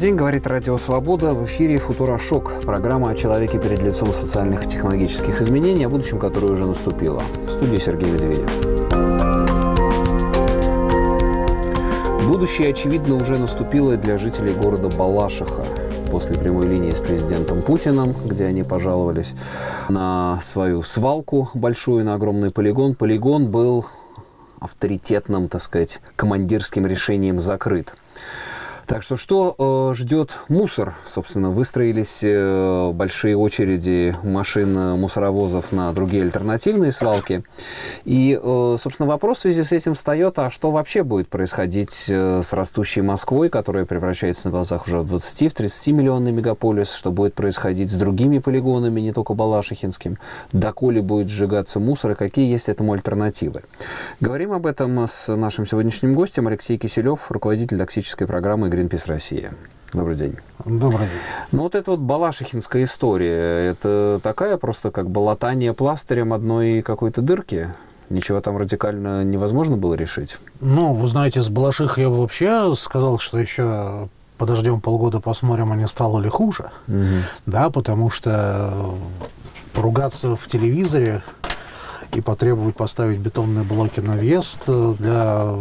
день, 0.00 0.16
говорит 0.16 0.46
Радио 0.46 0.78
Свобода. 0.78 1.34
В 1.34 1.44
эфире 1.44 1.76
«Футурошок»– 1.76 2.54
программа 2.62 3.10
о 3.10 3.14
человеке 3.14 3.58
перед 3.58 3.82
лицом 3.82 4.14
социальных 4.14 4.64
и 4.64 4.68
технологических 4.68 5.42
изменений, 5.42 5.84
о 5.84 5.90
будущем, 5.90 6.18
которое 6.18 6.46
уже 6.46 6.64
наступило. 6.64 7.22
В 7.46 7.50
студии 7.50 7.76
Сергей 7.76 8.10
Медведев. 8.10 8.50
Будущее, 12.26 12.70
очевидно, 12.70 13.16
уже 13.16 13.36
наступило 13.36 13.98
для 13.98 14.16
жителей 14.16 14.54
города 14.54 14.88
Балашиха 14.88 15.66
после 16.10 16.34
прямой 16.34 16.66
линии 16.66 16.92
с 16.92 17.00
президентом 17.00 17.60
Путиным, 17.60 18.14
где 18.24 18.46
они 18.46 18.62
пожаловались 18.62 19.34
на 19.90 20.40
свою 20.42 20.82
свалку 20.82 21.50
большую, 21.52 22.06
на 22.06 22.14
огромный 22.14 22.50
полигон. 22.50 22.94
Полигон 22.94 23.50
был 23.50 23.84
авторитетным, 24.60 25.48
так 25.48 25.60
сказать, 25.60 26.00
командирским 26.16 26.86
решением 26.86 27.38
закрыт. 27.38 27.94
Так 28.90 29.04
что 29.04 29.16
что 29.16 29.54
э, 29.92 29.94
ждет 29.94 30.34
мусор? 30.48 30.94
Собственно, 31.06 31.50
выстроились 31.50 32.22
э, 32.24 32.90
большие 32.92 33.36
очереди 33.36 34.16
машин 34.24 34.76
э, 34.76 34.96
мусоровозов 34.96 35.70
на 35.70 35.92
другие 35.92 36.24
альтернативные 36.24 36.90
свалки. 36.90 37.44
И, 38.04 38.36
э, 38.42 38.76
собственно, 38.80 39.06
вопрос 39.06 39.38
в 39.38 39.40
связи 39.42 39.62
с 39.62 39.70
этим 39.70 39.94
встает, 39.94 40.40
а 40.40 40.50
что 40.50 40.72
вообще 40.72 41.04
будет 41.04 41.28
происходить 41.28 42.06
э, 42.08 42.42
с 42.42 42.52
растущей 42.52 43.00
Москвой, 43.00 43.48
которая 43.48 43.84
превращается 43.84 44.48
на 44.48 44.50
глазах 44.50 44.88
уже 44.88 45.02
в 45.02 45.14
20-30 45.14 45.92
миллионный 45.92 46.32
мегаполис, 46.32 46.90
что 46.92 47.12
будет 47.12 47.34
происходить 47.34 47.92
с 47.92 47.94
другими 47.94 48.40
полигонами, 48.40 49.00
не 49.00 49.12
только 49.12 49.34
Балашихинским, 49.34 50.18
доколе 50.52 51.00
будет 51.00 51.28
сжигаться 51.28 51.78
мусор 51.78 52.10
и 52.10 52.14
какие 52.16 52.50
есть 52.50 52.68
этому 52.68 52.94
альтернативы. 52.94 53.62
Говорим 54.18 54.50
об 54.50 54.66
этом 54.66 55.06
с 55.06 55.32
нашим 55.32 55.64
сегодняшним 55.64 56.12
гостем 56.12 56.48
Алексей 56.48 56.76
Киселев, 56.76 57.30
руководитель 57.30 57.78
токсической 57.78 58.26
программы 58.26 58.68
Greenpeace 58.80 59.08
Россия. 59.08 59.52
Добрый 59.92 60.16
день. 60.16 60.36
Добрый 60.64 61.06
день. 61.06 61.18
Ну 61.52 61.62
вот 61.62 61.74
эта 61.74 61.90
вот 61.90 62.00
балашихинская 62.00 62.84
история, 62.84 63.70
это 63.70 64.20
такая 64.22 64.56
просто 64.56 64.90
как 64.90 65.10
бы 65.10 65.18
латание 65.18 65.74
пластырем 65.74 66.32
одной 66.32 66.80
какой-то 66.80 67.20
дырки? 67.20 67.74
Ничего 68.08 68.40
там 68.40 68.56
радикально 68.56 69.22
невозможно 69.22 69.76
было 69.76 69.94
решить? 69.94 70.38
Ну, 70.60 70.94
вы 70.94 71.06
знаете, 71.06 71.42
с 71.42 71.48
Балашихой 71.48 72.04
я 72.04 72.10
бы 72.10 72.16
вообще 72.16 72.74
сказал, 72.74 73.20
что 73.20 73.38
еще 73.38 74.08
подождем 74.36 74.80
полгода, 74.80 75.20
посмотрим, 75.20 75.70
а 75.70 75.76
не 75.76 75.86
стало 75.86 76.18
ли 76.18 76.28
хуже. 76.28 76.70
Угу. 76.88 76.96
Да, 77.46 77.70
потому 77.70 78.10
что 78.10 78.94
поругаться 79.74 80.34
в 80.34 80.46
телевизоре 80.48 81.22
и 82.12 82.20
потребовать 82.20 82.76
поставить 82.76 83.18
бетонные 83.18 83.64
блоки 83.64 84.00
на 84.00 84.12
въезд 84.12 84.62
для 84.66 85.54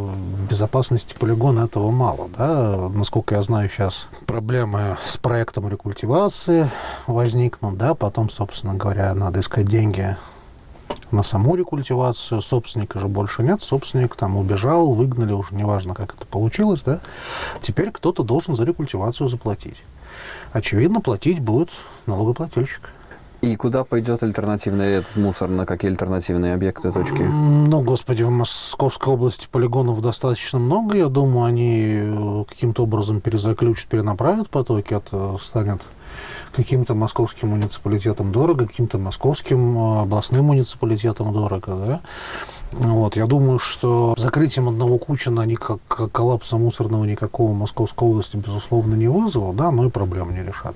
безопасности 0.49 1.15
полигона 1.17 1.65
этого 1.65 1.91
мало. 1.91 2.29
Да? 2.37 2.89
Насколько 2.93 3.35
я 3.35 3.41
знаю, 3.41 3.69
сейчас 3.69 4.07
проблемы 4.25 4.97
с 5.05 5.17
проектом 5.17 5.69
рекультивации 5.69 6.69
возникнут, 7.07 7.77
да, 7.77 7.93
потом, 7.93 8.29
собственно 8.29 8.73
говоря, 8.73 9.13
надо 9.13 9.39
искать 9.39 9.65
деньги 9.65 10.17
на 11.11 11.23
саму 11.23 11.55
рекультивацию. 11.55 12.41
Собственника 12.41 12.99
же 12.99 13.07
больше 13.07 13.43
нет. 13.43 13.61
Собственник 13.61 14.15
там 14.15 14.37
убежал, 14.37 14.91
выгнали, 14.91 15.33
уже 15.33 15.55
неважно, 15.55 15.93
как 15.93 16.15
это 16.15 16.25
получилось. 16.25 16.83
Да? 16.83 16.99
Теперь 17.61 17.91
кто-то 17.91 18.23
должен 18.23 18.55
за 18.55 18.63
рекультивацию 18.63 19.27
заплатить. 19.27 19.83
Очевидно, 20.51 21.01
платить 21.01 21.39
будет 21.39 21.69
налогоплательщик. 22.05 22.89
И 23.41 23.55
куда 23.55 23.83
пойдет 23.83 24.21
альтернативный 24.21 24.95
этот 24.95 25.15
мусор, 25.15 25.49
на 25.49 25.65
какие 25.65 25.89
альтернативные 25.89 26.53
объекты, 26.53 26.91
точки? 26.91 27.21
Ну, 27.21 27.81
господи, 27.81 28.23
в 28.23 28.29
Московской 28.29 29.13
области 29.13 29.47
полигонов 29.49 30.01
достаточно 30.01 30.59
много. 30.59 30.97
Я 30.97 31.07
думаю, 31.07 31.45
они 31.45 31.99
э, 32.01 32.43
каким-то 32.49 32.83
образом 32.83 33.21
перезаключат, 33.21 33.87
перенаправят 33.87 34.49
потоки. 34.49 34.93
Это 34.93 35.37
станет 35.41 35.81
каким-то 36.51 36.95
московским 36.95 37.49
муниципалитетом 37.49 38.31
дорого, 38.31 38.67
каким-то 38.67 38.97
московским 38.97 39.77
э, 39.77 40.01
областным 40.01 40.45
муниципалитетом 40.45 41.31
дорого, 41.31 41.75
да. 41.75 42.01
Вот, 42.71 43.15
я 43.15 43.25
думаю, 43.25 43.57
что 43.57 44.13
закрытием 44.17 44.69
одного 44.69 44.97
Кучина 44.97 45.41
никак, 45.41 45.79
коллапса 46.11 46.57
мусорного 46.57 47.05
никакого 47.05 47.53
Московской 47.53 48.07
области, 48.07 48.37
безусловно, 48.37 48.95
не 48.95 49.07
вызвало, 49.07 49.53
да, 49.53 49.71
но 49.71 49.85
и 49.85 49.89
проблем 49.89 50.33
не 50.33 50.43
решат. 50.43 50.75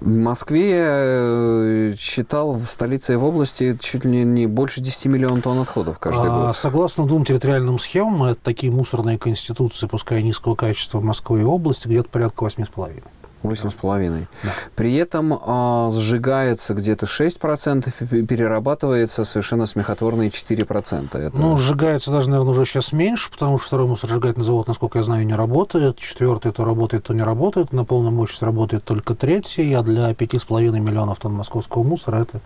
В 0.00 0.08
Москве 0.08 0.78
э, 0.78 1.94
считал 1.98 2.54
в 2.54 2.64
столице 2.66 3.12
и 3.12 3.16
в 3.16 3.24
области 3.24 3.76
чуть 3.78 4.06
ли 4.06 4.24
не 4.24 4.46
больше 4.46 4.80
10 4.80 5.06
миллионов 5.06 5.42
тонн 5.42 5.58
отходов 5.58 5.98
каждый 5.98 6.30
а, 6.30 6.46
год. 6.46 6.56
Согласно 6.56 7.06
двум 7.06 7.26
территориальным 7.26 7.78
схемам, 7.78 8.24
это 8.24 8.40
такие 8.42 8.72
мусорные 8.72 9.18
конституции, 9.18 9.86
пускай 9.86 10.22
низкого 10.22 10.54
качества 10.54 11.00
в 11.00 11.04
Москве 11.04 11.42
и 11.42 11.44
области, 11.44 11.86
где-то 11.86 12.08
порядка 12.08 12.46
8,5. 12.46 13.02
Восемь 13.42 13.70
с 13.70 13.74
половиной. 13.74 14.28
При 14.76 14.94
этом 14.96 15.32
а, 15.32 15.90
сжигается 15.90 16.74
где-то 16.74 17.06
6% 17.06 18.18
и 18.18 18.26
перерабатывается 18.26 19.24
совершенно 19.24 19.66
смехотворные 19.66 20.28
4%. 20.28 21.16
Это... 21.16 21.40
Ну, 21.40 21.56
сжигается 21.56 22.10
даже, 22.10 22.28
наверное, 22.28 22.52
уже 22.52 22.66
сейчас 22.66 22.92
меньше, 22.92 23.30
потому 23.30 23.58
что 23.58 23.68
второй 23.68 23.86
мусоросжигательный 23.86 24.44
завод, 24.44 24.68
насколько 24.68 24.98
я 24.98 25.04
знаю, 25.04 25.26
не 25.26 25.34
работает. 25.34 25.96
Четвертый 25.96 26.52
то 26.52 26.64
работает, 26.64 27.04
то 27.04 27.14
не 27.14 27.22
работает. 27.22 27.72
На 27.72 27.84
полную 27.84 28.12
мощность 28.12 28.42
работает 28.42 28.84
только 28.84 29.14
третий, 29.14 29.72
а 29.72 29.82
для 29.82 30.10
5,5 30.10 30.78
миллионов 30.78 31.18
тонн 31.18 31.34
московского 31.34 31.82
мусора 31.82 32.16
это 32.16 32.40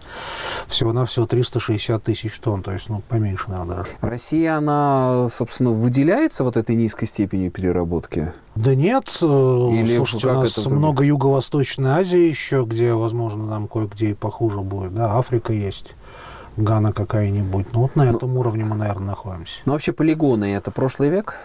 всего-навсего 0.68 1.26
360 1.26 2.02
тысяч 2.02 2.38
тонн, 2.38 2.62
то 2.62 2.70
есть, 2.70 2.88
ну, 2.88 3.02
поменьше, 3.08 3.48
наверное, 3.48 3.78
даже. 3.78 3.90
Россия, 4.00 4.56
она, 4.56 5.28
собственно, 5.30 5.70
выделяется 5.70 6.44
вот 6.44 6.56
этой 6.56 6.76
низкой 6.76 7.06
степенью 7.06 7.50
переработки? 7.50 8.32
Да 8.54 8.74
нет. 8.74 9.18
Э, 9.20 9.24
Или 9.72 9.96
Слушайте, 9.96 10.28
у 10.28 10.34
нас 10.34 10.66
много 10.66 11.04
Юго-Восточной 11.04 11.90
Азии 11.90 12.28
еще, 12.28 12.64
где, 12.66 12.92
возможно, 12.94 13.46
нам 13.46 13.68
кое-где 13.68 14.10
и 14.10 14.14
похуже 14.14 14.60
будет. 14.60 14.94
Да, 14.94 15.18
Африка 15.18 15.52
есть. 15.52 15.94
Гана 16.56 16.92
какая-нибудь. 16.92 17.72
Ну, 17.72 17.80
вот 17.80 17.96
на 17.96 18.04
ну, 18.04 18.16
этом 18.16 18.36
уровне 18.36 18.64
мы, 18.64 18.76
наверное, 18.76 19.08
находимся. 19.08 19.58
Ну, 19.64 19.72
вообще 19.72 19.92
полигоны– 19.92 20.44
это 20.54 20.70
прошлый 20.70 21.08
век? 21.08 21.36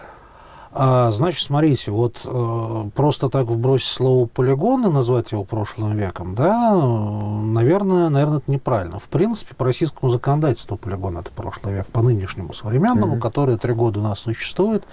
А, 0.72 1.12
значит, 1.12 1.42
смотрите, 1.42 1.90
вот 1.90 2.22
э, 2.26 2.90
просто 2.94 3.30
так 3.30 3.48
вбросить 3.48 3.90
слово 3.90 4.28
полигон 4.28 4.86
и 4.86 4.92
назвать 4.92 5.32
его 5.32 5.44
прошлым 5.44 5.98
веком, 5.98 6.36
да, 6.36 6.76
наверное, 6.76 8.10
наверное, 8.10 8.38
это 8.38 8.52
неправильно. 8.52 9.00
В 9.00 9.10
принципе, 9.10 9.56
по 9.56 9.66
российскому 9.66 10.12
законодательству 10.12 10.78
полигон 10.78 11.18
это 11.18 11.32
прошлый 11.32 11.74
век, 11.74 11.88
по 11.88 12.04
нынешнему 12.04 12.54
современному, 12.54 13.16
mm-hmm. 13.16 13.20
который 13.20 13.58
три 13.58 13.74
года 13.74 14.00
у 14.00 14.04
нас 14.04 14.20
существует 14.20 14.84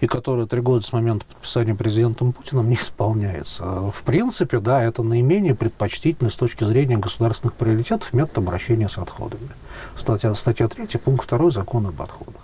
и 0.00 0.06
который 0.06 0.46
три 0.46 0.62
года 0.62 0.86
с 0.86 0.92
момента 0.92 1.26
подписания 1.26 1.74
президентом 1.74 2.32
Путиным 2.32 2.70
не 2.70 2.76
исполняется. 2.76 3.90
В 3.90 4.02
принципе, 4.04 4.58
да, 4.58 4.82
это 4.82 5.02
наименее 5.02 5.54
предпочтительный 5.54 6.30
с 6.30 6.36
точки 6.36 6.64
зрения 6.64 6.96
государственных 6.96 7.54
приоритетов 7.54 8.14
метод 8.14 8.38
обращения 8.38 8.88
с 8.88 8.96
отходами. 8.96 9.50
Статья, 9.96 10.34
статья 10.34 10.66
3, 10.66 10.86
пункт 10.98 11.28
2 11.28 11.50
закона 11.50 11.90
об 11.90 12.00
отходах. 12.00 12.43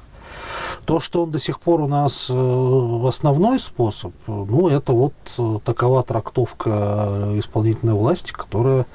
То, 0.85 1.01
что 1.01 1.23
он 1.23 1.31
до 1.31 1.39
сих 1.39 1.61
пор 1.61 1.81
у 1.81 1.89
нас 1.89 2.27
э, 2.31 3.01
основной 3.07 3.59
способ, 3.59 4.13
ну, 4.27 4.69
это 4.69 4.93
вот 4.93 5.15
э, 5.39 5.59
такова 5.65 6.03
трактовка 6.03 7.33
исполнительной 7.37 7.95
власти, 7.95 8.33
которая 8.33 8.87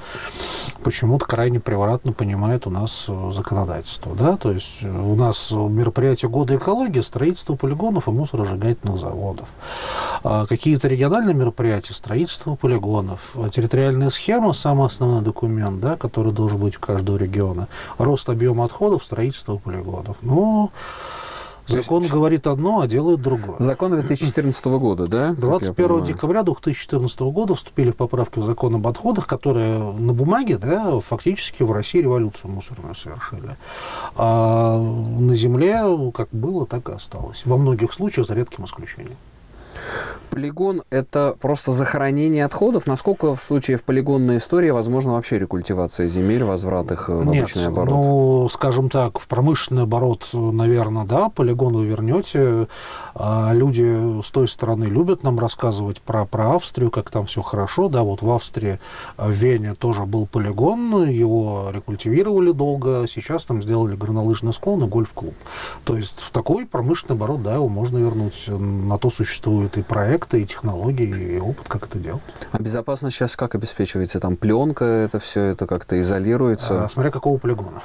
почему-то 0.83 1.25
крайне 1.25 1.59
превратно 1.59 2.11
понимает 2.11 2.67
у 2.67 2.69
нас 2.69 3.05
э, 3.07 3.31
законодательство. 3.33 4.13
Да? 4.15 4.37
То 4.37 4.51
есть 4.51 4.83
у 4.83 5.15
нас 5.15 5.51
мероприятие 5.51 6.29
года 6.29 6.55
экологии, 6.55 7.01
строительство 7.01 7.55
полигонов 7.55 8.07
и 8.07 8.11
мусоросжигательных 8.11 8.99
заводов. 8.99 9.47
А 10.23 10.45
какие-то 10.45 10.87
региональные 10.87 11.35
мероприятия, 11.35 11.93
строительство 11.93 12.55
полигонов, 12.55 13.35
территориальная 13.51 14.09
схема, 14.09 14.53
самый 14.53 14.87
основной 14.87 15.21
документ, 15.21 15.79
да, 15.79 15.95
который 15.95 16.31
должен 16.31 16.59
быть 16.59 16.77
у 16.77 16.79
каждого 16.79 17.17
региона, 17.17 17.67
рост 17.97 18.29
объема 18.29 18.65
отходов, 18.65 19.03
строительство 19.03 19.57
полигонов. 19.57 20.17
Ну, 20.21 20.71
Закон 21.67 22.01
есть... 22.01 22.13
говорит 22.13 22.47
одно, 22.47 22.81
а 22.81 22.87
делает 22.87 23.21
другое. 23.21 23.57
Закон 23.59 23.91
2014 23.91 24.65
года, 24.65 25.07
да? 25.07 25.33
21 25.37 26.03
декабря 26.03 26.43
2014 26.43 27.19
года 27.21 27.55
вступили 27.55 27.91
в 27.91 27.95
поправки 27.95 28.39
в 28.39 28.43
закон 28.43 28.75
об 28.75 28.87
отходах, 28.87 29.27
которые 29.27 29.79
на 29.79 30.13
бумаге 30.13 30.57
да, 30.57 30.99
фактически 30.99 31.63
в 31.63 31.71
России 31.71 32.01
революцию 32.01 32.51
мусорную 32.51 32.95
совершили. 32.95 33.55
А 34.15 34.79
на 34.79 35.35
земле 35.35 35.83
как 36.13 36.29
было, 36.31 36.65
так 36.65 36.89
и 36.89 36.93
осталось. 36.93 37.43
Во 37.45 37.57
многих 37.57 37.93
случаях, 37.93 38.27
за 38.27 38.35
редким 38.35 38.65
исключением. 38.65 39.17
Полигон– 40.29 40.83
это 40.89 41.35
просто 41.39 41.71
захоронение 41.71 42.43
отходов? 42.43 42.87
Насколько 42.87 43.35
в 43.35 43.43
случае 43.43 43.77
в 43.77 43.83
полигонной 43.83 44.37
истории 44.37 44.69
возможно 44.69 45.13
вообще 45.13 45.39
рекультивация 45.39 46.07
земель, 46.07 46.43
возврат 46.43 46.91
их 46.91 47.07
в 47.07 47.25
Нет, 47.25 47.43
обычный 47.43 47.67
оборот? 47.67 47.89
ну, 47.89 48.49
скажем 48.49 48.89
так, 48.89 49.19
в 49.19 49.27
промышленный 49.27 49.83
оборот, 49.83 50.27
наверное, 50.33 51.05
да, 51.05 51.29
полигон 51.29 51.77
вы 51.77 51.85
вернете. 51.85 52.67
А 53.13 53.53
люди 53.53 54.21
с 54.21 54.29
той 54.31 54.49
стороны 54.49 54.83
любят 54.83 55.23
нам 55.23 55.39
рассказывать 55.39 56.01
про, 56.01 56.25
про 56.25 56.55
Австрию, 56.55 56.91
как 56.91 57.09
там 57.09 57.27
все 57.27 57.41
хорошо. 57.41 57.87
Да, 57.87 58.03
вот 58.03 58.21
в 58.21 58.29
Австрии, 58.29 58.79
в 59.17 59.31
Вене 59.31 59.73
тоже 59.73 60.05
был 60.05 60.27
полигон, 60.27 61.07
его 61.07 61.69
рекультивировали 61.71 62.51
долго, 62.51 63.05
сейчас 63.07 63.45
там 63.45 63.61
сделали 63.61 63.95
горнолыжный 63.95 64.51
склон 64.51 64.83
и 64.83 64.87
гольф-клуб. 64.87 65.33
То 65.85 65.95
есть 65.95 66.19
в 66.19 66.31
такой 66.31 66.65
промышленный 66.65 67.15
оборот, 67.15 67.41
да, 67.41 67.55
его 67.55 67.69
можно 67.69 67.99
вернуть. 67.99 68.49
На 68.49 68.97
то 68.97 69.09
существуют 69.65 69.77
и 69.77 69.81
проект 69.81 70.05
проекты, 70.05 70.41
и 70.41 70.45
технологии, 70.45 71.35
и 71.35 71.39
опыт, 71.39 71.67
как 71.67 71.83
это 71.83 71.97
делать. 71.99 72.21
А 72.51 72.61
безопасность 72.61 73.15
сейчас 73.15 73.35
как 73.35 73.55
обеспечивается? 73.55 74.19
Там 74.19 74.37
пленка, 74.37 74.85
это 74.85 75.19
все 75.19 75.41
это 75.41 75.67
как-то 75.67 75.99
изолируется? 75.99 76.85
А, 76.85 76.89
смотря 76.89 77.11
какого 77.11 77.37
полигона. 77.37 77.81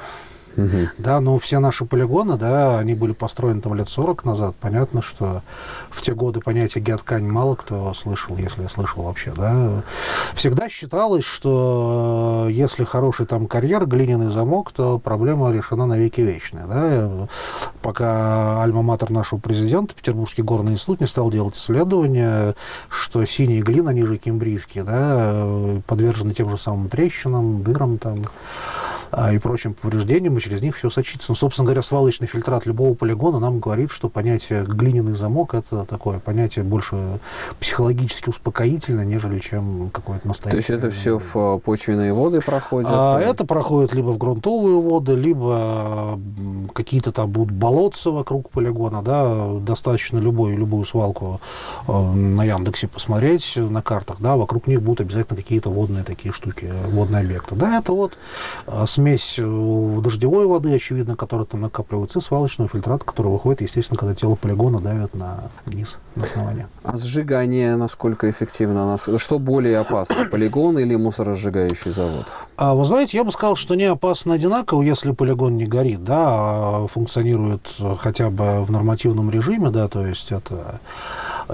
Угу. 0.57 0.89
Да, 0.99 1.21
но 1.21 1.39
все 1.39 1.59
наши 1.61 1.85
полигоны, 1.85 2.37
да, 2.37 2.79
они 2.79 2.95
были 2.95 3.13
построены 3.13 3.61
там 3.61 3.75
лет 3.75 3.89
40 3.89 4.25
назад. 4.25 4.57
Понятно, 4.61 5.03
что 5.03 5.43
в 5.91 6.01
те 6.01 6.15
годы 6.15 6.41
понятие 6.41 6.83
геоткань 6.83 7.27
мало 7.27 7.55
кто 7.55 7.95
слышал, 7.95 8.37
если 8.37 8.67
слышал 8.67 9.05
вообще, 9.05 9.33
да. 9.37 9.83
Всегда 10.35 10.69
считалось, 10.69 11.25
что 11.25 12.47
э, 12.49 12.53
если 12.53 12.85
хороший 12.85 13.27
там 13.27 13.47
карьер, 13.47 13.87
глиняный 13.87 14.31
замок, 14.31 14.73
то 14.73 14.99
проблема 14.99 15.53
решена 15.53 15.87
навеки 15.87 16.21
вечная, 16.21 16.67
да. 16.67 17.29
Пока 17.83 18.63
альма-матер 18.63 19.11
нашего 19.11 19.39
президента, 19.39 19.95
Петербургский 19.95 20.43
горный 20.43 20.73
институт, 20.73 21.01
не 21.01 21.07
стал 21.07 21.31
делать 21.31 21.57
исследования, 21.57 22.55
что 22.89 23.25
синяя 23.25 23.63
глина 23.63 23.91
ниже 23.91 24.17
кембрийские, 24.17 24.85
да, 24.85 25.31
э, 25.33 25.81
подвержены 25.87 26.35
тем 26.35 26.51
же 26.51 26.59
самым 26.59 26.89
трещинам, 26.89 27.63
дырам 27.63 27.99
там 27.99 28.25
и 29.33 29.39
прочим 29.39 29.75
повреждениям, 29.75 30.37
и 30.37 30.41
через 30.41 30.63
них 30.63 30.77
все 30.77 30.91
сочится. 30.91 31.27
Ну, 31.31 31.35
собственно 31.35 31.67
говоря, 31.67 31.83
свалочный 31.83 32.27
фильтрат 32.27 32.67
любого 32.67 32.95
полигона 32.95 33.39
нам 33.39 33.61
говорит, 33.61 33.91
что 33.91 34.09
понятие 34.09 34.65
глиняный 34.65 35.15
замок 35.15 35.55
это 35.55 35.85
такое 35.85 36.19
понятие 36.19 36.65
больше 36.65 36.97
психологически 37.59 38.29
успокоительное, 38.29 39.05
нежели 39.05 39.39
чем 39.39 39.91
какое-то 39.91 40.29
настоящее. 40.29 40.63
То 40.63 40.73
есть 40.73 40.85
это 40.85 40.91
все 40.91 41.19
в 41.19 41.37
а, 41.37 41.59
почвенные 41.59 42.13
воды 42.13 42.41
проходит? 42.41 42.91
А, 42.93 43.19
Это 43.21 43.45
проходит 43.45 43.95
либо 43.95 44.09
в 44.09 44.19
грунтовые 44.19 44.81
воды, 44.81 45.15
либо 45.15 46.19
какие-то 46.73 47.13
там 47.13 47.31
будут 47.31 47.53
болотца 47.53 48.11
вокруг 48.11 48.51
полигона, 48.51 49.03
да, 49.03 49.55
достаточно 49.61 50.19
любой, 50.19 50.55
любую 50.55 50.85
свалку 50.85 51.41
э, 51.89 52.13
на 52.13 52.45
Яндексе 52.45 52.89
посмотреть 52.89 53.55
на 53.57 53.83
картах, 53.83 54.19
да, 54.21 54.37
вокруг 54.37 54.67
них 54.67 54.83
будут 54.83 55.01
обязательно 55.01 55.37
какие-то 55.37 55.71
водные 55.71 56.05
такие 56.05 56.33
штуки, 56.33 56.73
водные 56.89 57.23
объекты. 57.23 57.55
Да, 57.55 57.79
это 57.79 57.93
вот 57.93 58.17
с 58.67 58.99
смесь 59.01 59.37
э, 59.39 60.01
дождевой 60.03 60.47
воды, 60.47 60.75
очевидно, 60.75 61.17
которая 61.17 61.47
там 61.47 61.63
накапливается, 61.63 62.19
и 62.19 62.23
свалочного 62.23 62.69
фильтрата, 62.69 63.05
который 63.05 63.29
выходит, 63.29 63.63
естественно, 63.63 63.99
когда 63.99 64.15
тело 64.15 64.35
полигона 64.35 64.81
давит 64.81 65.15
на 65.15 65.51
низ, 65.67 65.99
на 66.17 66.25
основание. 66.25 66.69
А 66.85 66.97
сжигание 66.97 67.77
насколько 67.77 68.31
эффективно? 68.31 68.97
Что 68.99 69.39
более 69.39 69.79
опасно, 69.79 70.27
полигон 70.31 70.79
или 70.79 70.95
мусоросжигающий 70.97 71.91
завод? 71.91 72.27
А, 72.57 72.75
вы 72.75 72.85
знаете, 72.85 73.17
я 73.17 73.25
бы 73.25 73.33
сказал, 73.33 73.57
что 73.57 73.75
не 73.75 73.85
опасно 73.85 74.35
одинаково, 74.35 74.83
если 74.83 75.13
полигон 75.13 75.57
не 75.57 75.67
горит, 75.67 76.05
да, 76.05 76.17
а 76.27 76.87
функционирует 76.87 77.75
хотя 77.99 78.29
бы 78.31 78.65
в 78.65 78.71
нормативном 78.71 79.31
режиме, 79.31 79.71
да, 79.71 79.89
то 79.89 80.05
есть 80.07 80.31
это 80.31 80.81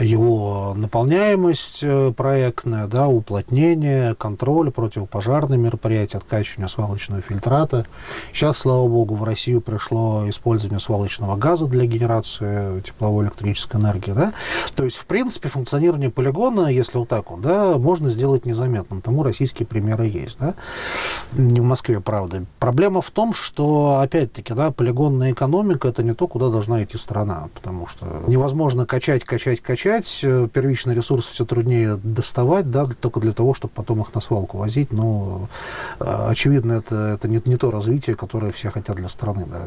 его 0.00 0.75
наполняемость 0.76 1.81
э, 1.82 2.12
проектная, 2.16 2.87
да, 2.87 3.08
уплотнение, 3.08 4.14
контроль, 4.14 4.70
противопожарные 4.70 5.58
мероприятия, 5.58 6.19
откачивание 6.19 6.69
свалочного 6.69 7.22
фильтрата. 7.22 7.87
Сейчас, 8.32 8.58
слава 8.58 8.87
богу, 8.87 9.14
в 9.14 9.25
Россию 9.25 9.60
пришло 9.60 10.28
использование 10.28 10.81
свалочного 10.81 11.37
газа 11.37 11.66
для 11.66 11.87
генерации 11.87 12.81
тепловой 12.81 13.25
электрической 13.25 13.81
энергии. 13.81 14.12
Да? 14.12 14.32
То 14.75 14.84
есть, 14.84 14.96
в 14.96 15.06
принципе, 15.06 15.48
функционирование 15.48 16.10
полигона, 16.10 16.69
если 16.69 16.98
вот 16.98 17.08
так 17.08 17.31
вот, 17.31 17.40
да, 17.40 17.78
можно 17.78 18.10
сделать 18.10 18.44
незаметным. 18.44 19.00
Тому 19.00 19.22
российские 19.22 19.66
примеры 19.66 20.06
есть. 20.06 20.38
Да? 20.38 20.54
Не 21.32 21.60
в 21.60 21.64
Москве, 21.64 22.00
правда. 22.00 22.44
Проблема 22.58 23.02
в 23.02 23.10
том, 23.10 23.32
что, 23.32 24.00
опять-таки, 24.00 24.52
да, 24.52 24.70
полигонная 24.70 25.32
экономика– 25.32 25.88
это 25.88 26.02
не 26.02 26.14
то, 26.14 26.26
куда 26.26 26.48
должна 26.50 26.82
идти 26.82 26.98
страна. 26.98 27.48
Потому 27.54 27.87
что 27.87 28.25
невозможно 28.26 28.87
качать, 28.87 29.25
качать, 29.25 29.60
качать, 29.60 29.85
качать, 29.86 30.20
э, 30.22 30.48
первичные 30.52 30.96
ресурсы 30.96 31.30
все 31.30 31.44
труднее 31.44 31.96
доставать, 32.02 32.70
да, 32.70 32.86
только 33.00 33.20
для 33.20 33.32
того, 33.32 33.54
чтобы 33.54 33.72
потом 33.74 34.00
их 34.00 34.14
на 34.14 34.20
свалку 34.20 34.58
возить. 34.58 34.92
Но, 34.92 35.48
э, 36.00 36.26
очевидно, 36.28 36.72
это, 36.72 37.14
это 37.14 37.28
не, 37.28 37.40
не 37.44 37.56
то 37.56 37.70
развитие, 37.70 38.16
которое 38.16 38.50
все 38.50 38.70
хотят 38.70 38.96
для 38.96 39.08
страны. 39.08 39.46
Да. 39.48 39.60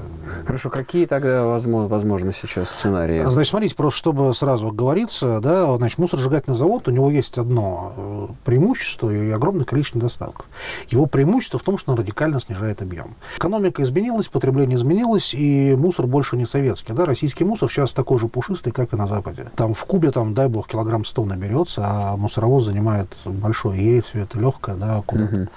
Хорошо, 0.46 0.70
какие 0.70 1.06
тогда 1.06 1.46
возможно, 1.46 1.88
возможны 1.88 2.34
сейчас 2.34 2.70
сценарии? 2.70 3.24
Значит, 3.26 3.50
смотрите, 3.50 3.76
просто 3.76 3.98
чтобы 3.98 4.34
сразу 4.34 4.72
говориться, 4.72 5.40
да, 5.40 5.76
значит, 5.78 6.00
мусоросжигательный 6.00 6.58
завод, 6.58 6.88
у 6.88 6.92
него 6.92 7.10
есть 7.10 7.38
одно 7.38 7.94
э, 7.96 8.28
преимущество 8.44 9.10
и 9.10 9.32
огромное 9.32 9.66
количество 9.66 10.00
недостатков. 10.00 10.46
Его 10.90 11.06
преимущество 11.06 11.60
в 11.60 11.64
том, 11.64 11.78
что 11.78 11.94
он 11.94 12.00
радикально 12.00 12.42
снижает 12.42 12.82
объем. 12.82 13.16
Экономика 13.38 13.84
изменилась, 13.84 14.28
потребление 14.28 14.78
изменилось, 14.78 15.34
и 15.34 15.76
мусор 15.78 16.08
больше 16.08 16.36
не 16.36 16.46
советский. 16.46 16.92
Да? 16.92 17.06
Российский 17.06 17.46
мусор 17.46 17.72
сейчас 17.72 17.94
такой 17.94 18.20
же 18.20 18.28
пушистый, 18.28 18.74
как 18.74 18.94
и 18.94 18.98
на 18.98 19.08
Западе. 19.08 19.50
Там 19.56 19.74
в 19.74 19.86
Кубе 19.86 20.09
там, 20.12 20.34
дай 20.34 20.48
бог, 20.48 20.68
килограмм 20.68 21.06
100 21.06 21.26
наберется, 21.26 21.82
а 21.86 22.18
мусоровоз 22.18 22.66
занимает 22.66 23.08
большой, 23.26 23.78
ей 23.78 24.02
все 24.02 24.24
это 24.24 24.40
легкое, 24.40 24.76
да, 24.76 25.04
куда 25.06 25.26
угу. 25.26 25.48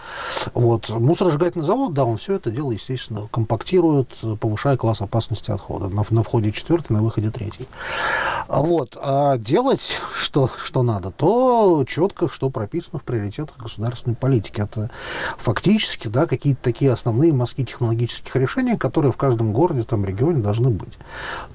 Вот. 0.54 0.90
Мусоросжигательный 0.90 1.64
завод, 1.64 1.92
да, 1.94 2.04
он 2.04 2.16
все 2.16 2.34
это 2.34 2.50
дело, 2.50 2.72
естественно, 2.72 3.28
компактирует, 3.30 4.08
повышая 4.40 4.76
класс 4.76 5.00
опасности 5.00 5.50
отхода. 5.50 5.88
На, 5.88 6.04
на 6.10 6.22
входе 6.22 6.52
четвертый, 6.52 6.92
на 6.92 7.02
выходе 7.02 7.30
третий. 7.30 7.66
Вот. 8.48 8.96
А 9.00 9.38
делать, 9.38 10.00
что, 10.16 10.48
что 10.62 10.82
надо, 10.82 11.10
то 11.10 11.84
четко, 11.86 12.28
что 12.28 12.50
прописано 12.50 12.98
в 12.98 13.02
приоритетах 13.02 13.56
государственной 13.56 14.16
политики. 14.16 14.60
Это 14.60 14.90
фактически, 15.38 16.08
да, 16.08 16.26
какие-то 16.26 16.62
такие 16.62 16.92
основные 16.92 17.32
мазки 17.32 17.64
технологических 17.64 18.34
решений, 18.36 18.76
которые 18.76 19.12
в 19.12 19.16
каждом 19.16 19.52
городе, 19.52 19.82
там, 19.82 20.04
регионе 20.04 20.42
должны 20.42 20.70
быть. 20.70 20.98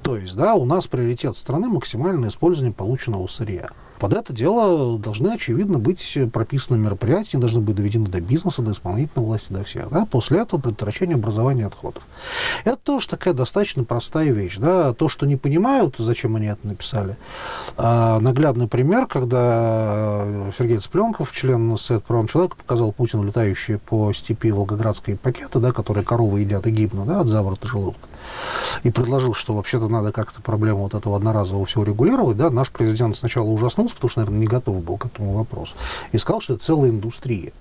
То 0.02 0.18
есть, 0.18 0.36
да, 0.36 0.56
у 0.56 0.66
нас 0.66 0.88
приоритет 0.88 1.38
страны 1.38 1.68
максимальное 1.68 2.30
использование 2.30 2.74
полученного 2.88 3.28
сырья. 3.28 3.70
Под 4.00 4.14
это 4.14 4.34
дело 4.34 5.00
должны, 5.00 5.30
очевидно, 5.30 5.80
быть 5.80 6.18
прописаны 6.32 6.78
мероприятия, 6.78 7.38
должны 7.38 7.62
быть 7.62 7.76
доведены 7.76 8.08
до 8.08 8.22
бизнеса, 8.22 8.62
до 8.62 8.72
исполнительной 8.72 9.26
власти, 9.26 9.52
до 9.52 9.64
всех. 9.64 9.90
Да? 9.90 10.06
После 10.06 10.40
этого 10.40 10.60
предотвращение 10.60 11.16
образования 11.16 11.66
отходов. 11.66 12.04
Это 12.64 12.78
тоже 12.78 13.08
такая 13.08 13.34
достаточно 13.34 13.84
простая 13.84 14.32
вещь. 14.32 14.58
Да? 14.58 14.94
То, 14.94 15.10
что 15.10 15.26
не 15.26 15.36
понимают, 15.36 15.96
зачем 15.98 16.36
они 16.36 16.48
это 16.48 16.68
написали. 16.68 17.18
А, 17.78 18.20
наглядный 18.20 18.68
пример, 18.68 19.08
когда 19.08 20.26
Сергей 20.58 20.78
Цыпленков, 20.78 21.32
член 21.32 21.78
Совета 21.78 22.06
правам 22.06 22.28
человека, 22.28 22.56
показал 22.56 22.92
Путину 22.92 23.24
летающие 23.24 23.80
по 23.80 24.14
степи 24.14 24.52
волгоградские 24.52 25.18
пакеты, 25.18 25.60
да, 25.60 25.72
которые 25.72 26.04
коровы 26.04 26.42
едят 26.42 26.68
и 26.68 26.72
гибнут 26.72 27.08
да, 27.08 27.22
от 27.22 27.28
заворота 27.28 27.68
желудка 27.68 28.08
и 28.84 28.92
предложил, 28.92 29.34
что 29.34 29.54
вообще-то 29.54 29.88
надо 29.88 30.12
как-то 30.12 30.42
проблему 30.42 30.84
вот 30.84 30.94
этого 30.94 31.16
одноразового 31.18 31.66
всего 31.66 31.84
регулировать, 31.84 32.38
да, 32.38 32.50
наш 32.50 32.70
президент 32.72 33.18
сначала 33.18 33.46
ужаснулся, 33.88 33.96
потому 33.96 34.10
что, 34.10 34.20
наверное, 34.22 34.40
не 34.40 34.48
готов 34.48 34.84
был 34.84 34.98
к 34.98 35.06
этому 35.06 35.34
вопросу, 35.34 35.76
и 36.12 36.18
сказал, 36.18 36.42
что 36.42 36.56
это 36.56 36.64
целая 36.64 36.92
индустрия. 36.92 37.54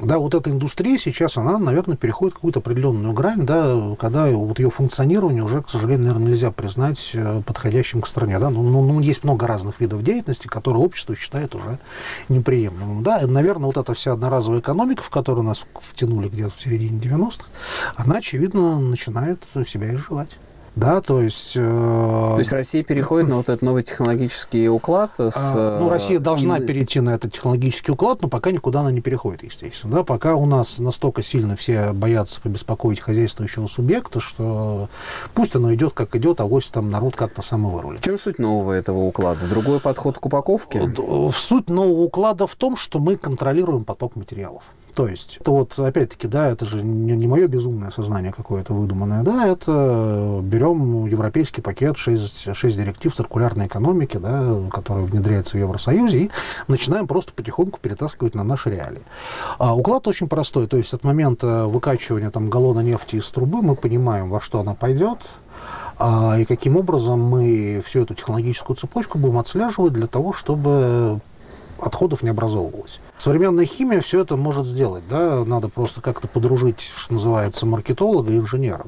Да, 0.00 0.18
вот 0.18 0.32
эта 0.32 0.50
индустрия 0.50 0.96
сейчас, 0.96 1.36
она, 1.36 1.58
наверное, 1.58 1.96
переходит 1.96 2.34
какую-то 2.34 2.60
определенную 2.60 3.12
грань, 3.14 3.44
да, 3.44 3.96
когда 3.98 4.26
вот 4.26 4.60
ее 4.60 4.70
функционирование 4.70 5.42
уже, 5.42 5.60
к 5.60 5.68
сожалению, 5.68 6.06
наверное, 6.06 6.28
нельзя 6.28 6.52
признать 6.52 7.10
э, 7.14 7.42
подходящим 7.44 8.00
к 8.02 8.06
стране, 8.06 8.38
да, 8.38 8.48
ну, 8.50 8.62
ну, 8.62 8.86
ну 8.86 9.00
есть 9.00 9.24
много 9.24 9.48
разных 9.48 9.80
видов 9.80 10.04
деятельности, 10.04 10.46
которые 10.46 10.84
общество 10.84 11.16
считает 11.16 11.56
уже 11.56 11.80
неприемлемым, 12.28 13.02
да, 13.02 13.18
и, 13.18 13.26
наверное, 13.26 13.66
вот 13.66 13.76
эта 13.76 13.92
вся 13.94 14.12
одноразовая 14.12 14.60
экономика, 14.60 15.02
в 15.02 15.10
которую 15.10 15.42
нас 15.42 15.64
втянули 15.80 16.28
где-то 16.28 16.52
в 16.56 16.60
середине 16.60 17.00
90-х, 17.00 17.46
она, 17.96 18.18
очевидно, 18.18 18.78
начинает 18.78 19.42
себя 19.66 19.92
изживать. 19.92 20.30
Да, 20.78 21.00
то 21.00 21.20
есть... 21.20 21.52
Э, 21.56 21.60
то 21.60 22.38
есть 22.38 22.52
Россия 22.52 22.84
переходит 22.84 23.28
на 23.28 23.36
вот 23.36 23.48
этот 23.48 23.62
новый 23.62 23.82
технологический 23.82 24.68
уклад 24.68 25.10
с... 25.18 25.34
А, 25.36 25.78
ну, 25.80 25.88
Россия 25.88 26.20
должна 26.20 26.60
перейти 26.60 27.00
на 27.00 27.10
этот 27.10 27.32
технологический 27.32 27.90
уклад, 27.90 28.22
но 28.22 28.28
пока 28.28 28.52
никуда 28.52 28.80
она 28.80 28.92
не 28.92 29.00
переходит, 29.00 29.42
естественно. 29.42 29.96
Да, 29.96 30.04
пока 30.04 30.36
у 30.36 30.46
нас 30.46 30.78
настолько 30.78 31.22
сильно 31.22 31.56
все 31.56 31.92
боятся 31.92 32.40
побеспокоить 32.40 33.00
хозяйствующего 33.00 33.66
субъекта, 33.66 34.20
что 34.20 34.88
пусть 35.34 35.56
оно 35.56 35.74
идет 35.74 35.94
как 35.94 36.14
идет, 36.14 36.40
а 36.40 36.46
вось 36.46 36.70
там 36.70 36.90
народ 36.90 37.16
как-то 37.16 37.42
самовырулит. 37.42 38.00
В 38.00 38.04
чем 38.04 38.16
суть 38.16 38.38
нового 38.38 38.72
этого 38.72 38.98
уклада? 38.98 39.46
Другой 39.48 39.80
подход 39.80 40.18
к 40.18 40.26
упаковке? 40.26 40.92
Суть 41.36 41.68
нового 41.68 42.02
уклада 42.02 42.46
в 42.46 42.54
том, 42.54 42.76
что 42.76 43.00
мы 43.00 43.16
контролируем 43.16 43.84
поток 43.84 44.14
материалов. 44.14 44.62
То 44.94 45.06
есть, 45.06 45.38
это 45.40 45.50
вот, 45.52 45.78
опять-таки, 45.78 46.26
да, 46.26 46.48
это 46.48 46.66
же 46.66 46.82
не, 46.82 47.12
не 47.12 47.28
мое 47.28 47.46
безумное 47.46 47.90
сознание 47.90 48.32
какое-то 48.32 48.72
выдуманное, 48.72 49.22
да, 49.22 49.46
это 49.46 50.40
берем 50.42 50.67
европейский 50.74 51.60
пакет 51.60 51.96
6, 51.96 52.54
6 52.54 52.76
директив 52.76 53.14
циркулярной 53.14 53.66
экономики, 53.66 54.16
да, 54.16 54.54
который 54.72 55.04
внедряется 55.04 55.56
в 55.56 55.60
Евросоюзе, 55.60 56.18
и 56.18 56.30
начинаем 56.66 57.06
просто 57.06 57.32
потихоньку 57.32 57.78
перетаскивать 57.80 58.34
на 58.34 58.44
наши 58.44 58.70
реалии. 58.70 59.02
А 59.58 59.74
уклад 59.74 60.06
очень 60.08 60.28
простой, 60.28 60.66
то 60.66 60.76
есть 60.76 60.92
от 60.92 61.04
момента 61.04 61.66
выкачивания 61.66 62.30
там 62.30 62.50
галлона 62.50 62.80
нефти 62.80 63.16
из 63.16 63.28
трубы 63.30 63.62
мы 63.62 63.74
понимаем, 63.74 64.30
во 64.30 64.40
что 64.40 64.60
она 64.60 64.74
пойдет, 64.74 65.18
а, 65.98 66.38
и 66.38 66.44
каким 66.44 66.76
образом 66.76 67.20
мы 67.20 67.82
всю 67.84 68.02
эту 68.02 68.14
технологическую 68.14 68.76
цепочку 68.76 69.18
будем 69.18 69.38
отслеживать 69.38 69.92
для 69.92 70.06
того, 70.06 70.32
чтобы 70.32 71.20
отходов 71.80 72.22
не 72.22 72.30
образовывалось. 72.30 73.00
Современная 73.18 73.64
химия 73.64 74.00
все 74.00 74.22
это 74.22 74.36
может 74.36 74.66
сделать, 74.66 75.04
да, 75.08 75.44
надо 75.44 75.68
просто 75.68 76.00
как-то 76.00 76.28
подружить, 76.28 76.80
что 76.80 77.14
называется, 77.14 77.66
маркетолога 77.66 78.32
и 78.32 78.36
инженера. 78.36 78.86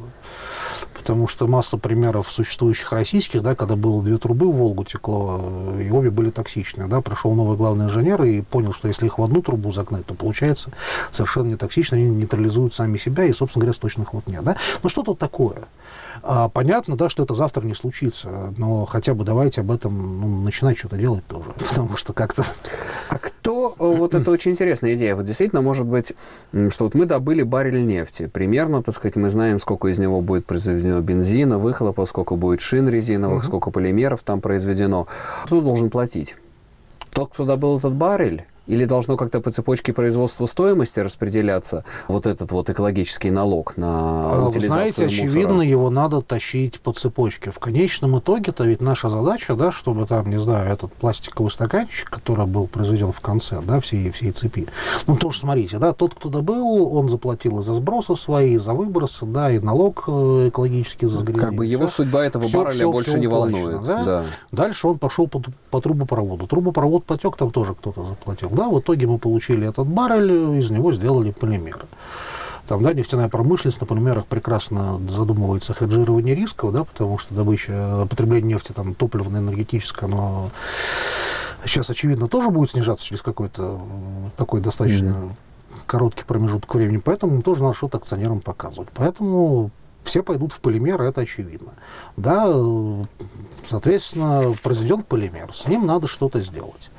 Потому 0.94 1.26
что 1.26 1.46
масса 1.46 1.78
примеров 1.78 2.30
существующих 2.30 2.92
российских, 2.92 3.42
да, 3.42 3.54
когда 3.54 3.76
было 3.76 4.02
две 4.02 4.18
трубы 4.18 4.50
в 4.50 4.56
Волгу 4.56 4.84
текло, 4.84 5.40
и 5.80 5.90
обе 5.90 6.10
были 6.10 6.30
токсичны, 6.30 6.88
да, 6.88 7.00
пришел 7.00 7.34
новый 7.34 7.56
главный 7.56 7.86
инженер 7.86 8.22
и 8.24 8.40
понял, 8.42 8.72
что 8.72 8.88
если 8.88 9.06
их 9.06 9.18
в 9.18 9.22
одну 9.22 9.42
трубу 9.42 9.70
загнать, 9.70 10.06
то 10.06 10.14
получается 10.14 10.70
совершенно 11.10 11.48
не 11.48 11.56
токсично, 11.56 11.96
они 11.96 12.08
нейтрализуют 12.08 12.74
сами 12.74 12.98
себя, 12.98 13.24
и, 13.24 13.32
собственно 13.32 13.62
говоря, 13.62 13.76
сточных 13.76 14.12
вот 14.14 14.26
нет, 14.26 14.42
да. 14.42 14.56
Ну, 14.82 14.88
что 14.88 15.02
тут 15.02 15.18
такое? 15.18 15.68
А, 16.22 16.48
понятно, 16.48 16.96
да, 16.96 17.08
что 17.08 17.22
это 17.22 17.34
завтра 17.34 17.64
не 17.64 17.74
случится, 17.74 18.52
но 18.56 18.84
хотя 18.84 19.14
бы 19.14 19.24
давайте 19.24 19.62
об 19.62 19.70
этом 19.70 20.20
ну, 20.20 20.42
начинать 20.42 20.78
что-то 20.78 20.96
делать 20.96 21.26
тоже, 21.26 21.50
потому 21.58 21.96
что 21.96 22.12
как-то... 22.12 22.44
А 23.08 23.18
кто, 23.18 23.74
э, 23.78 23.84
вот 23.84 24.14
это 24.14 24.30
очень 24.30 24.52
интересная 24.52 24.94
идея, 24.94 25.14
вот 25.14 25.24
действительно 25.24 25.62
может 25.62 25.86
быть, 25.86 26.12
что 26.68 26.84
вот 26.84 26.94
мы 26.94 27.06
добыли 27.06 27.42
баррель 27.42 27.86
нефти, 27.86 28.26
примерно, 28.26 28.82
так 28.82 28.94
сказать, 28.94 29.16
мы 29.16 29.30
знаем, 29.30 29.58
сколько 29.58 29.88
из 29.88 29.98
него 29.98 30.20
будет 30.20 30.46
произведено 30.46 31.00
бензина, 31.00 31.58
выхлопа, 31.58 32.04
сколько 32.04 32.36
будет 32.36 32.60
шин 32.60 32.88
резиновых, 32.88 33.44
сколько 33.44 33.70
полимеров 33.70 34.22
там 34.22 34.40
произведено. 34.40 35.06
Кто 35.46 35.60
должен 35.60 35.90
платить? 35.90 36.36
Тот, 37.10 37.32
кто 37.32 37.44
добыл 37.44 37.78
этот 37.78 37.94
баррель? 37.94 38.44
Или 38.70 38.84
должно 38.84 39.16
как-то 39.16 39.40
по 39.40 39.50
цепочке 39.50 39.92
производства 39.92 40.46
стоимости 40.46 41.00
распределяться 41.00 41.84
вот 42.06 42.26
этот 42.26 42.52
вот 42.52 42.70
экологический 42.70 43.32
налог 43.32 43.76
на 43.76 43.88
а, 43.90 44.48
Вы 44.48 44.60
знаете, 44.60 45.04
мусора? 45.04 45.24
очевидно, 45.24 45.62
его 45.62 45.90
надо 45.90 46.20
тащить 46.22 46.80
по 46.80 46.92
цепочке. 46.92 47.50
В 47.50 47.58
конечном 47.58 48.20
итоге-то 48.20 48.64
ведь 48.64 48.80
наша 48.80 49.08
задача, 49.08 49.56
да, 49.56 49.72
чтобы 49.72 50.06
там, 50.06 50.30
не 50.30 50.38
знаю, 50.38 50.72
этот 50.72 50.92
пластиковый 50.92 51.50
стаканчик, 51.50 52.08
который 52.08 52.46
был 52.46 52.68
произведен 52.68 53.10
в 53.10 53.20
конце, 53.20 53.60
да, 53.60 53.80
всей, 53.80 54.12
всей 54.12 54.30
цепи. 54.30 54.68
Ну, 55.08 55.16
тоже 55.16 55.40
смотрите, 55.40 55.78
да, 55.78 55.92
тот, 55.92 56.14
кто 56.14 56.28
добыл, 56.28 56.94
он 56.94 57.08
заплатил 57.08 57.60
и 57.60 57.64
за 57.64 57.74
сбросы 57.74 58.14
свои, 58.14 58.54
и 58.54 58.58
за 58.58 58.72
выбросы, 58.72 59.26
да, 59.26 59.50
и 59.50 59.58
налог 59.58 60.04
э, 60.06 60.48
экологический 60.48 61.06
за 61.06 61.18
загрязнение. 61.18 61.48
Как 61.48 61.54
бы 61.56 61.66
его 61.66 61.86
все, 61.86 61.96
судьба 61.96 62.24
этого 62.24 62.46
все, 62.46 62.58
барреля 62.58 62.76
все, 62.76 62.92
больше 62.92 63.10
все 63.10 63.18
не 63.18 63.26
волнует. 63.26 63.82
Да? 63.82 64.04
Да. 64.04 64.24
Дальше 64.52 64.86
он 64.86 64.98
пошел 64.98 65.26
по, 65.26 65.42
по 65.70 65.80
трубопроводу. 65.80 66.46
Трубопровод 66.46 67.04
потек, 67.04 67.36
там 67.36 67.50
тоже 67.50 67.74
кто-то 67.74 68.04
заплатил 68.04 68.50
да, 68.60 68.68
в 68.68 68.78
итоге 68.78 69.06
мы 69.06 69.18
получили 69.18 69.66
этот 69.66 69.86
баррель, 69.86 70.58
из 70.58 70.70
него 70.70 70.92
сделали 70.92 71.30
полимеры. 71.30 71.86
Там, 72.66 72.82
да, 72.82 72.92
нефтяная 72.92 73.30
промышленность 73.30 73.80
на 73.80 73.86
полимерах 73.86 74.26
прекрасно 74.26 75.00
задумывается 75.08 75.72
о 75.72 75.74
хеджировании 75.74 76.34
рисков, 76.34 76.70
да, 76.72 76.84
потому 76.84 77.16
что 77.16 77.34
добыча, 77.34 78.06
потребление 78.10 78.52
нефти, 78.54 78.72
там, 78.72 78.94
топливно-энергетическое, 78.94 80.10
оно 80.10 80.50
сейчас, 81.64 81.88
очевидно, 81.88 82.28
тоже 82.28 82.50
будет 82.50 82.70
снижаться 82.70 83.06
через 83.06 83.22
какой-то 83.22 83.80
такой 84.36 84.60
достаточно 84.60 85.08
mm-hmm. 85.08 85.32
короткий 85.86 86.24
промежуток 86.24 86.74
времени, 86.74 86.98
поэтому 86.98 87.40
тоже 87.40 87.62
надо 87.62 87.74
что-то 87.74 87.96
акционерам 87.96 88.40
показывать. 88.40 88.90
Поэтому 88.92 89.70
все 90.04 90.22
пойдут 90.22 90.52
в 90.52 90.60
полимер, 90.60 91.00
это 91.00 91.22
очевидно. 91.22 91.72
Да, 92.18 92.46
соответственно, 93.68 94.54
произведен 94.62 95.00
полимер, 95.00 95.54
с 95.54 95.66
ним 95.66 95.86
надо 95.86 96.06
что-то 96.08 96.42
сделать. 96.42 96.90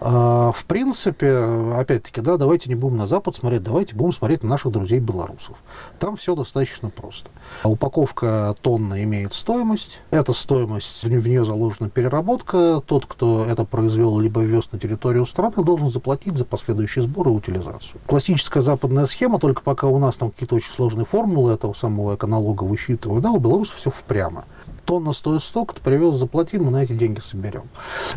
А, 0.00 0.50
в 0.52 0.64
принципе, 0.64 1.36
опять-таки, 1.76 2.20
да, 2.22 2.38
давайте 2.38 2.70
не 2.70 2.74
будем 2.74 2.96
на 2.96 3.06
Запад 3.06 3.36
смотреть, 3.36 3.62
давайте 3.62 3.94
будем 3.94 4.12
смотреть 4.12 4.42
на 4.42 4.48
наших 4.48 4.72
друзей 4.72 4.98
белорусов. 4.98 5.56
Там 5.98 6.16
все 6.16 6.34
достаточно 6.34 6.88
просто. 6.88 7.30
Упаковка 7.64 8.56
тонна 8.62 9.02
имеет 9.04 9.34
стоимость. 9.34 10.00
Эта 10.10 10.32
стоимость, 10.32 11.04
в 11.04 11.28
нее 11.28 11.44
заложена 11.44 11.90
переработка. 11.90 12.82
Тот, 12.86 13.04
кто 13.06 13.44
это 13.44 13.64
произвел 13.64 14.18
либо 14.18 14.40
ввез 14.40 14.72
на 14.72 14.78
территорию 14.78 15.26
страны, 15.26 15.62
должен 15.62 15.88
заплатить 15.88 16.38
за 16.38 16.46
последующий 16.46 17.02
сбор 17.02 17.28
и 17.28 17.32
утилизацию. 17.32 18.00
Классическая 18.06 18.62
западная 18.62 19.06
схема, 19.06 19.38
только 19.38 19.60
пока 19.62 19.86
у 19.86 19.98
нас 19.98 20.16
там 20.16 20.30
какие-то 20.30 20.54
очень 20.54 20.72
сложные 20.72 21.04
формулы 21.04 21.52
этого 21.52 21.74
самого 21.74 22.14
эконалога 22.14 22.64
высчитывают, 22.64 23.22
да, 23.22 23.30
у 23.30 23.38
белорусов 23.38 23.76
все 23.76 23.90
впрямо 23.90 24.44
тонна 24.90 25.12
стоит 25.12 25.44
столько, 25.44 25.76
ты 25.76 25.82
привез, 25.82 26.16
заплати, 26.16 26.58
мы 26.58 26.72
на 26.72 26.82
эти 26.82 26.94
деньги 26.94 27.20
соберем. 27.20 27.62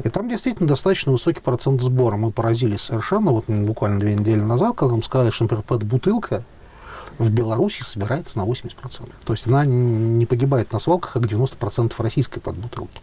И 0.03 0.10
там 0.10 0.27
действительно 0.27 0.68
достаточно 0.68 1.12
высокий 1.12 1.39
процент 1.39 1.84
сбора. 1.84 2.18
Мы 2.18 2.32
поразились 2.32 2.82
совершенно, 2.82 3.30
вот 3.30 3.48
буквально 3.48 4.00
две 4.00 4.15
недели 4.15 4.42
назад, 4.42 4.75
когда 4.75 4.94
нам 4.94 5.03
сказали, 5.03 5.30
что, 5.30 5.44
например, 5.44 5.63
бутылка 5.86 6.44
в 7.20 7.32
Беларуси 7.32 7.84
собирается 7.84 8.38
на 8.38 8.43
80%. 8.43 9.10
То 9.25 9.34
есть 9.34 9.48
она 9.48 9.65
не 9.65 10.25
погибает 10.25 10.72
на 10.72 10.79
свалках, 10.79 11.13
как 11.13 11.24
90% 11.24 11.93
российской 11.98 12.39
подбутылки. 12.39 13.01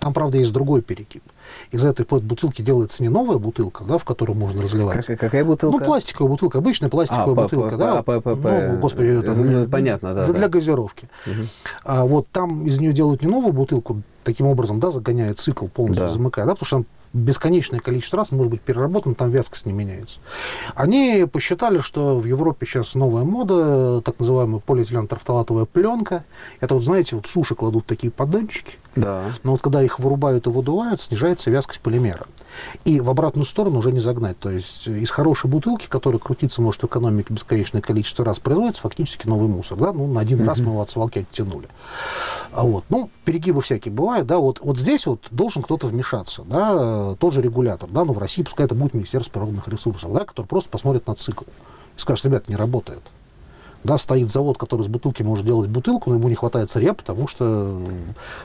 Там, 0.00 0.12
правда, 0.12 0.38
есть 0.38 0.52
другой 0.52 0.82
перекип. 0.82 1.22
Из 1.70 1.84
этой 1.84 2.04
подбутылки 2.04 2.62
делается 2.62 3.02
не 3.02 3.08
новая 3.08 3.38
бутылка, 3.38 3.84
да, 3.84 3.98
в 3.98 4.04
которую 4.04 4.36
можно 4.36 4.62
разливать. 4.62 5.06
Как, 5.06 5.18
какая 5.18 5.44
бутылка? 5.44 5.78
Ну, 5.78 5.84
пластиковая 5.84 6.30
бутылка, 6.30 6.58
обычная 6.58 6.88
пластиковая 6.88 7.32
а, 7.32 7.42
бутылка, 7.42 7.76
да. 7.76 8.04
А, 8.06 8.72
ну, 8.72 8.78
господи, 8.78 9.18
это, 9.18 9.34
ну, 9.34 9.68
понятно, 9.68 10.14
да. 10.14 10.26
Для, 10.26 10.34
для 10.34 10.48
газировки. 10.48 11.08
Угу. 11.26 11.42
А 11.84 12.04
вот 12.04 12.28
там 12.32 12.66
из 12.66 12.78
нее 12.78 12.92
делают 12.92 13.22
не 13.22 13.28
новую 13.28 13.52
бутылку, 13.52 14.02
таким 14.24 14.46
образом, 14.46 14.80
да, 14.80 14.90
загоняет 14.90 15.38
цикл 15.38 15.66
полностью, 15.66 16.06
да. 16.06 16.12
замыкая, 16.12 16.46
да, 16.46 16.54
потому 16.54 16.66
что 16.66 16.84
бесконечное 17.12 17.80
количество 17.80 18.18
раз 18.18 18.32
может 18.32 18.50
быть 18.50 18.60
переработан, 18.60 19.14
там 19.14 19.30
вязкость 19.30 19.66
не 19.66 19.72
меняется. 19.72 20.18
Они 20.74 21.26
посчитали, 21.30 21.80
что 21.80 22.18
в 22.18 22.24
Европе 22.24 22.66
сейчас 22.66 22.94
новая 22.94 23.24
мода, 23.24 24.00
так 24.02 24.18
называемая 24.18 24.60
полиэтилен-тафталатовая 24.60 25.66
пленка. 25.66 26.24
Это 26.60 26.74
вот, 26.74 26.84
знаете, 26.84 27.16
вот 27.16 27.26
суши 27.26 27.54
кладут 27.54 27.86
такие 27.86 28.10
поддончики, 28.10 28.78
да. 28.96 29.24
но 29.42 29.52
вот 29.52 29.60
когда 29.60 29.82
их 29.82 29.98
вырубают 29.98 30.46
и 30.46 30.50
выдувают, 30.50 31.00
снижается 31.00 31.50
вязкость 31.50 31.80
полимера. 31.80 32.26
И 32.84 33.00
в 33.00 33.10
обратную 33.10 33.46
сторону 33.46 33.78
уже 33.78 33.92
не 33.92 34.00
загнать. 34.00 34.38
То 34.38 34.50
есть 34.50 34.86
из 34.86 35.10
хорошей 35.10 35.48
бутылки, 35.48 35.86
которая 35.88 36.18
крутиться 36.18 36.60
может 36.60 36.82
в 36.82 36.86
экономике 36.86 37.32
бесконечное 37.32 37.80
количество 37.80 38.24
раз, 38.24 38.38
производится 38.38 38.82
фактически 38.82 39.26
новый 39.26 39.48
мусор. 39.48 39.78
Да? 39.78 39.92
Ну, 39.92 40.06
на 40.06 40.20
один 40.20 40.40
mm-hmm. 40.40 40.46
раз 40.46 40.58
мы 40.60 40.72
его 40.72 40.82
от 40.82 40.90
свалки 40.90 41.20
оттянули. 41.20 41.68
А 42.52 42.62
вот. 42.64 42.84
Ну, 42.90 43.10
перегибы 43.24 43.62
всякие 43.62 43.92
бывают. 43.92 44.26
Да? 44.26 44.38
Вот, 44.38 44.60
вот 44.60 44.78
здесь 44.78 45.06
вот 45.06 45.26
должен 45.30 45.62
кто-то 45.62 45.86
вмешаться. 45.86 46.42
Да? 46.42 47.01
Тот 47.18 47.32
же 47.32 47.42
регулятор. 47.42 47.88
Да? 47.90 48.04
Ну, 48.04 48.12
в 48.12 48.18
России 48.18 48.42
пускай 48.42 48.66
это 48.66 48.74
будет 48.74 48.94
Министерство 48.94 49.32
природных 49.32 49.68
ресурсов, 49.68 50.12
да? 50.12 50.24
который 50.24 50.46
просто 50.46 50.70
посмотрит 50.70 51.06
на 51.06 51.14
цикл 51.14 51.44
и 51.96 52.00
скажет, 52.00 52.24
ребята, 52.24 52.50
не 52.50 52.56
работает. 52.56 53.02
Да, 53.84 53.98
стоит 53.98 54.30
завод, 54.30 54.58
который 54.58 54.82
с 54.82 54.88
бутылки 54.88 55.22
может 55.22 55.44
делать 55.44 55.68
бутылку, 55.68 56.10
но 56.10 56.16
ему 56.16 56.28
не 56.28 56.36
хватает 56.36 56.70
сырья, 56.70 56.94
потому 56.94 57.26
что 57.26 57.80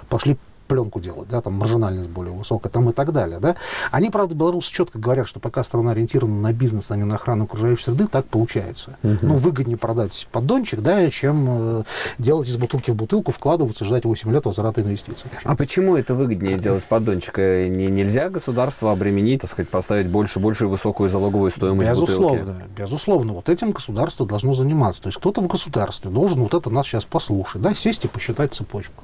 пошли 0.09 0.37
пленку 0.67 0.99
делать, 0.99 1.29
да, 1.29 1.41
там 1.41 1.53
маржинальность 1.53 2.09
более 2.09 2.33
высокая, 2.33 2.71
там 2.71 2.89
и 2.89 2.93
так 2.93 3.11
далее, 3.11 3.39
да. 3.39 3.55
Они, 3.91 4.09
правда, 4.09 4.35
белорусы 4.35 4.71
четко 4.71 4.99
говорят, 4.99 5.27
что 5.27 5.39
пока 5.39 5.63
страна 5.63 5.91
ориентирована 5.91 6.41
на 6.41 6.53
бизнес, 6.53 6.91
а 6.91 6.97
не 6.97 7.03
на 7.03 7.15
охрану 7.15 7.45
окружающей 7.45 7.83
среды, 7.83 8.07
так 8.07 8.25
получается. 8.25 8.97
Угу. 9.03 9.17
Ну, 9.21 9.33
выгоднее 9.35 9.77
продать 9.77 10.27
поддончик, 10.31 10.81
да, 10.81 11.09
чем 11.09 11.45
э, 11.49 11.83
делать 12.17 12.47
из 12.49 12.57
бутылки 12.57 12.91
в 12.91 12.95
бутылку, 12.95 13.31
вкладываться, 13.31 13.85
ждать 13.85 14.05
8 14.05 14.31
лет 14.31 14.45
возврата 14.45 14.81
инвестиций. 14.81 15.29
А 15.43 15.55
почему 15.55 15.95
это 15.95 16.13
выгоднее 16.13 16.57
делать 16.59 16.83
поддончик? 16.83 17.37
Не, 17.37 17.87
нельзя 17.87 18.29
государство 18.29 18.91
обременить, 18.91 19.41
так 19.41 19.49
сказать, 19.49 19.69
поставить 19.69 20.07
больше, 20.07 20.39
больше 20.39 20.67
высокую 20.67 21.09
залоговую 21.09 21.51
стоимость 21.51 21.89
безусловно, 21.89 22.43
бутылки? 22.43 22.69
Безусловно, 22.77 23.33
вот 23.33 23.49
этим 23.49 23.71
государство 23.71 24.25
должно 24.25 24.53
заниматься. 24.53 25.01
То 25.01 25.07
есть 25.07 25.17
кто-то 25.17 25.41
в 25.41 25.47
государстве 25.47 26.11
должен 26.11 26.41
вот 26.41 26.53
это 26.53 26.69
нас 26.69 26.85
сейчас 26.87 27.05
послушать, 27.05 27.61
да, 27.61 27.73
сесть 27.73 28.05
и 28.05 28.07
посчитать 28.07 28.53
цепочку 28.53 29.03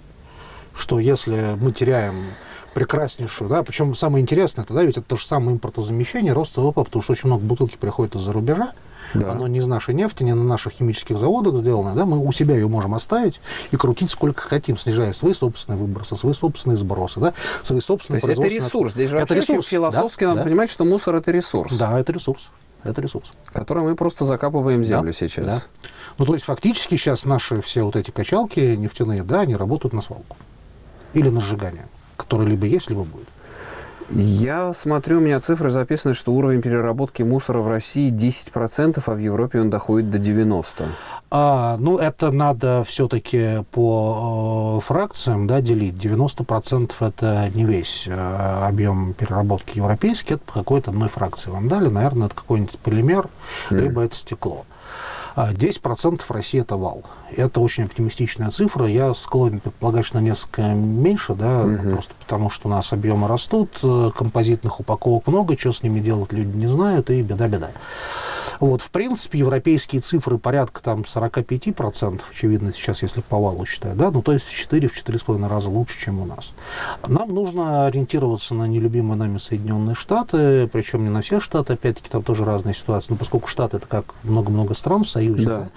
что 0.75 1.00
если 1.00 1.58
мы 1.60 1.72
теряем 1.72 2.13
прекраснейшую, 2.74 3.50
да, 3.50 3.63
причем 3.63 3.96
самое 3.96 4.22
интересное, 4.22 4.65
тогда 4.65 4.84
ведь 4.84 4.98
это 4.98 5.08
то 5.08 5.15
же 5.15 5.25
самое 5.25 5.56
импортозамещение, 5.56 6.34
рост 6.34 6.58
ВВП, 6.58 6.84
потому 6.84 7.03
что 7.03 7.13
очень 7.13 7.27
много 7.27 7.44
бутылки 7.44 7.77
приходит 7.77 8.15
из-за 8.15 8.34
рубежа, 8.34 8.72
да. 9.13 9.32
оно 9.32 9.48
не 9.48 9.60
из 9.60 9.68
нашей 9.68 9.94
нефти, 9.94 10.24
не 10.24 10.34
на 10.34 10.44
наших 10.44 10.74
химических 10.74 11.18
заводах 11.18 11.58
сделано, 11.58 11.94
да, 11.94 12.06
мы 12.06 12.18
у 12.18 12.32
себя 12.32 12.56
ее 12.56 12.68
можем 12.68 12.96
оставить 12.96 13.39
и 13.72 13.77
крутить 13.77 14.12
сколько 14.12 14.42
хотим, 14.42 14.77
снижая 14.77 15.13
свои 15.13 15.34
собственные 15.34 15.80
выбросы, 15.80 16.15
свои 16.15 16.34
собственные 16.34 16.77
сбросы, 16.77 17.20
да, 17.20 17.34
свои 17.62 17.80
собственные 17.80 18.22
То 18.22 18.27
есть 18.30 18.39
это 18.39 18.48
ресурс, 18.48 18.94
здесь 18.94 19.10
же 19.10 19.20
это 19.20 19.34
ресурс. 19.36 19.68
философски 19.68 20.24
да, 20.24 20.30
надо 20.30 20.39
да. 20.39 20.46
понимать, 20.46 20.70
что 20.70 20.84
мусор 20.84 21.15
это 21.15 21.32
ресурс. 21.32 21.77
Да, 21.77 22.00
это 22.00 22.12
ресурс. 22.12 22.50
Это 22.84 23.01
ресурс. 23.01 23.32
Который 23.53 23.84
мы 23.84 23.96
просто 23.96 24.25
закапываем 24.25 24.82
в 24.82 24.84
землю 24.84 25.08
да, 25.08 25.13
сейчас. 25.13 25.46
Да. 25.46 25.62
Ну, 26.18 26.25
то 26.25 26.34
есть, 26.34 26.44
фактически 26.44 26.98
сейчас 26.98 27.24
наши 27.24 27.62
все 27.62 27.84
вот 27.84 27.96
эти 27.96 28.12
качалки 28.12 28.60
нефтяные, 28.60 29.24
да, 29.24 29.42
они 29.42 29.56
работают 29.56 29.94
на 29.94 30.01
свалку 30.01 30.36
или 31.13 31.29
на 31.29 31.41
сжигание, 31.41 31.86
которое 32.17 32.48
либо 32.48 32.65
есть, 32.65 32.89
либо 32.89 33.03
будет? 33.03 33.27
Я 34.10 34.74
смотрю, 34.74 35.17
у 35.17 35.22
меня 35.22 35.39
цифры 35.39 35.70
записаны, 35.70 36.13
что 36.13 36.34
уровень 36.34 36.62
переработки 36.62 37.24
мусора 37.24 37.60
в 37.60 37.67
России 37.67 38.12
10%, 38.12 39.01
а 39.03 39.12
в 39.12 39.17
Европе 39.17 39.62
он 39.62 39.70
доходит 39.70 40.12
до 40.12 40.17
90%. 40.17 40.88
А, 41.32 41.77
ну, 41.79 41.98
это 41.98 42.32
надо 42.32 42.84
все-таки 42.84 43.63
по 43.72 44.77
э, 44.79 44.86
фракциям 44.86 45.48
да, 45.48 45.62
делить. 45.62 45.96
90% 45.96 46.91
это 47.00 47.50
не 47.55 47.65
весь 47.65 48.05
э, 48.08 48.65
объем 48.67 49.13
переработки 49.13 49.77
европейский, 49.77 50.36
это 50.36 50.43
по 50.46 50.53
какой-то 50.53 50.91
одной 50.91 51.10
фракции 51.10 51.50
вам 51.50 51.67
дали. 51.67 51.88
Наверное, 51.88 52.27
это 52.27 52.36
какой-нибудь 52.36 52.77
полимер, 52.79 53.29
mm. 53.72 53.79
либо 53.79 54.03
это 54.03 54.15
стекло. 54.15 54.65
10% 55.36 56.22
а 56.27 56.34
России 56.34 56.62
это 56.62 56.77
вал. 56.77 57.03
Это 57.38 57.60
очень 57.60 57.86
оптимистичная 57.86 58.50
цифра. 58.50 58.86
Я 58.86 59.13
склонен 59.13 59.60
предполагать, 59.60 60.06
что 60.06 60.20
несколько 60.20 60.62
меньше, 60.74 61.34
да, 61.34 61.62
угу. 61.62 61.92
просто 61.92 62.13
потому 62.20 62.50
что 62.50 62.68
у 62.68 62.72
нас 62.72 62.94
объемы 62.94 63.28
растут, 63.28 63.80
э, 63.84 64.12
композитных 64.16 64.80
упаковок 64.80 65.28
много, 65.28 65.58
что 65.58 65.72
с 65.72 65.84
ними 65.84 66.00
делать 66.00 66.32
люди 66.32 66.56
не 66.56 66.68
знают, 66.68 67.10
и 67.10 67.22
беда-беда. 67.22 67.72
Вот, 68.60 68.82
в 68.82 68.90
принципе, 68.92 69.40
европейские 69.40 70.02
цифры 70.02 70.38
порядка 70.38 70.82
там 70.82 71.02
45%, 71.02 72.22
очевидно, 72.30 72.72
сейчас, 72.74 73.02
если 73.02 73.22
по 73.22 73.38
валу 73.38 73.66
считать, 73.66 73.98
да, 73.98 74.12
ну, 74.12 74.22
то 74.22 74.32
есть 74.32 74.46
в 74.46 74.54
4 74.54 74.88
в 74.88 74.96
4,5 74.96 75.48
раза 75.48 75.70
лучше, 75.70 76.00
чем 76.00 76.22
у 76.22 76.25
нас. 76.25 76.52
Нам 77.08 77.34
нужно 77.34 77.88
ориентироваться 77.88 78.54
на 78.54 78.68
нелюбимые 78.68 79.18
нами 79.18 79.38
Соединенные 79.38 79.96
Штаты, 79.96 80.68
причем 80.68 81.04
не 81.04 81.10
на 81.10 81.22
все 81.22 81.40
штаты, 81.40 81.74
опять-таки, 81.74 82.10
там 82.10 82.24
тоже 82.24 82.46
разные 82.46 82.74
ситуации, 82.74 83.08
но 83.12 83.18
поскольку 83.18 83.48
Штаты 83.48 83.78
это 83.78 83.88
как 83.88 84.06
много-много 84.24 84.74
стран 84.74 85.04
в 85.04 85.10
Союзе, 85.10 85.46
да. 85.46 85.54
Да, 85.54 85.70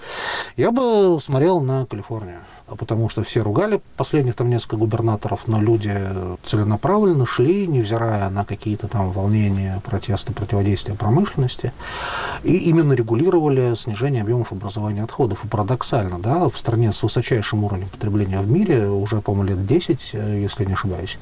я 0.55 0.71
бы 0.71 1.19
смотрел 1.21 1.46
на 1.61 1.85
Калифорнию, 1.85 2.39
потому 2.67 3.09
что 3.09 3.23
все 3.23 3.41
ругали 3.41 3.81
последних 3.95 4.35
там 4.35 4.49
несколько 4.49 4.75
губернаторов, 4.77 5.47
но 5.47 5.61
люди 5.61 5.97
целенаправленно 6.43 7.25
шли, 7.25 7.65
невзирая 7.67 8.29
на 8.29 8.45
какие-то 8.45 8.87
там 8.87 9.11
волнения, 9.11 9.81
протесты, 9.85 10.33
противодействия 10.33 10.95
промышленности, 10.95 11.73
и 12.43 12.57
именно 12.69 12.93
регулировали 12.93 13.73
снижение 13.75 14.21
объемов 14.21 14.51
образования 14.51 15.03
отходов. 15.03 15.45
И 15.45 15.47
парадоксально, 15.47 16.19
да, 16.19 16.49
в 16.49 16.57
стране 16.57 16.93
с 16.93 17.01
высочайшим 17.01 17.63
уровнем 17.63 17.89
потребления 17.89 18.39
в 18.39 18.49
мире, 18.49 18.89
уже, 18.89 19.21
по-моему, 19.21 19.49
лет 19.49 19.65
10, 19.65 20.11
э, 20.13 20.39
если 20.41 20.65
не 20.65 20.73
ошибаюсь, 20.73 21.17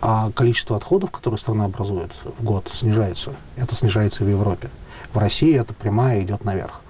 а 0.00 0.30
количество 0.32 0.76
отходов, 0.76 1.10
которые 1.10 1.38
страна 1.38 1.64
образует 1.64 2.12
в 2.38 2.44
год, 2.44 2.68
снижается. 2.72 3.32
Это 3.56 3.74
снижается 3.74 4.24
и 4.24 4.26
в 4.26 4.30
Европе. 4.30 4.70
В 5.12 5.18
России 5.18 5.58
это 5.58 5.74
прямая 5.74 6.20
идет 6.20 6.44
наверх. 6.44 6.80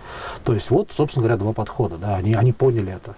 То 0.45 0.53
есть 0.53 0.71
вот, 0.71 0.89
собственно 0.93 1.23
говоря, 1.23 1.39
два 1.39 1.53
подхода. 1.53 1.97
Да, 1.97 2.17
они, 2.17 2.35
они 2.35 2.53
поняли 2.53 2.93
это. 2.93 3.15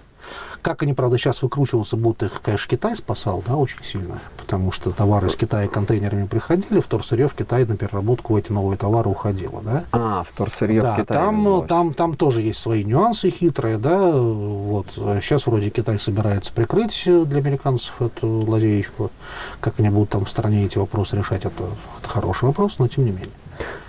Как 0.61 0.81
они, 0.81 0.95
правда, 0.95 1.19
сейчас 1.19 1.43
выкручиваться 1.43 1.95
будут, 1.95 2.23
их, 2.23 2.41
конечно, 2.41 2.67
Китай 2.67 2.95
спасал, 2.95 3.43
да, 3.45 3.55
очень 3.55 3.83
сильно, 3.83 4.17
потому 4.35 4.71
что 4.71 4.89
товары 4.89 5.27
из 5.27 5.35
Китая 5.35 5.67
контейнерами 5.67 6.25
приходили, 6.25 6.79
вторсырье 6.79 7.27
в 7.27 7.35
Китай 7.35 7.65
на 7.65 7.77
переработку 7.77 8.35
эти 8.35 8.51
новые 8.51 8.75
товары 8.75 9.11
уходило, 9.11 9.61
да. 9.61 9.83
А, 9.91 10.23
вторсырье 10.23 10.81
да, 10.81 10.93
в 10.93 10.97
Китае 10.97 11.19
там, 11.19 11.67
там, 11.67 11.93
там 11.93 12.15
тоже 12.15 12.41
есть 12.41 12.57
свои 12.57 12.83
нюансы 12.83 13.29
хитрые, 13.29 13.77
да, 13.77 14.11
вот. 14.11 14.87
Сейчас 15.21 15.45
вроде 15.45 15.69
Китай 15.69 15.99
собирается 15.99 16.51
прикрыть 16.51 17.03
для 17.05 17.37
американцев 17.37 18.01
эту 18.01 18.27
лазеечку. 18.27 19.11
Как 19.59 19.75
они 19.77 19.89
будут 19.89 20.09
там 20.09 20.25
в 20.25 20.29
стране 20.31 20.65
эти 20.65 20.79
вопросы 20.79 21.15
решать, 21.15 21.45
это, 21.45 21.63
это 21.99 22.09
хороший 22.09 22.45
вопрос, 22.45 22.79
но 22.79 22.87
тем 22.87 23.05
не 23.05 23.11
менее. 23.11 23.29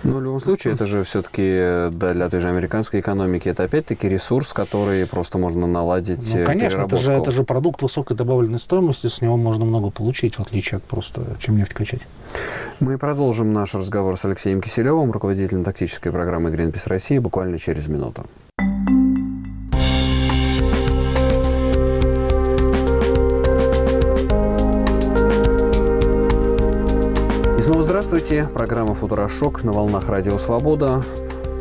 Ну, 0.03 0.17
в 0.17 0.21
любом 0.21 0.39
случае, 0.39 0.73
это 0.73 0.85
же 0.85 1.03
все-таки 1.03 1.89
для 1.91 2.29
той 2.29 2.39
же 2.39 2.49
американской 2.49 2.99
экономики, 2.99 3.49
это 3.49 3.63
опять-таки 3.63 4.07
ресурс, 4.07 4.53
который 4.53 5.05
просто 5.05 5.37
можно 5.37 5.67
наладить 5.67 6.33
Ну, 6.35 6.45
конечно, 6.45 6.81
это 6.81 6.97
же, 6.97 7.11
это 7.11 7.31
же 7.31 7.43
продукт 7.43 7.81
высокой 7.81 8.15
добавленной 8.15 8.59
стоимости, 8.59 9.07
с 9.07 9.21
него 9.21 9.37
можно 9.37 9.65
много 9.65 9.89
получить, 9.89 10.35
в 10.35 10.41
отличие 10.41 10.77
от 10.77 10.83
просто 10.83 11.21
чем 11.39 11.57
нефть 11.57 11.73
качать. 11.73 12.01
Мы 12.79 12.97
продолжим 12.97 13.53
наш 13.53 13.73
разговор 13.73 14.17
с 14.17 14.25
Алексеем 14.25 14.61
Киселевым, 14.61 15.11
руководителем 15.11 15.63
тактической 15.63 16.11
программы 16.11 16.51
Greenpeace 16.51 16.87
России, 16.87 17.17
буквально 17.17 17.57
через 17.57 17.87
минуту. 17.87 18.25
Здравствуйте. 28.07 28.47
Программа 28.53 28.93
«Футурошок» 28.93 29.65
на 29.65 29.73
волнах 29.73 30.07
Радио 30.07 30.37
Свобода. 30.37 31.03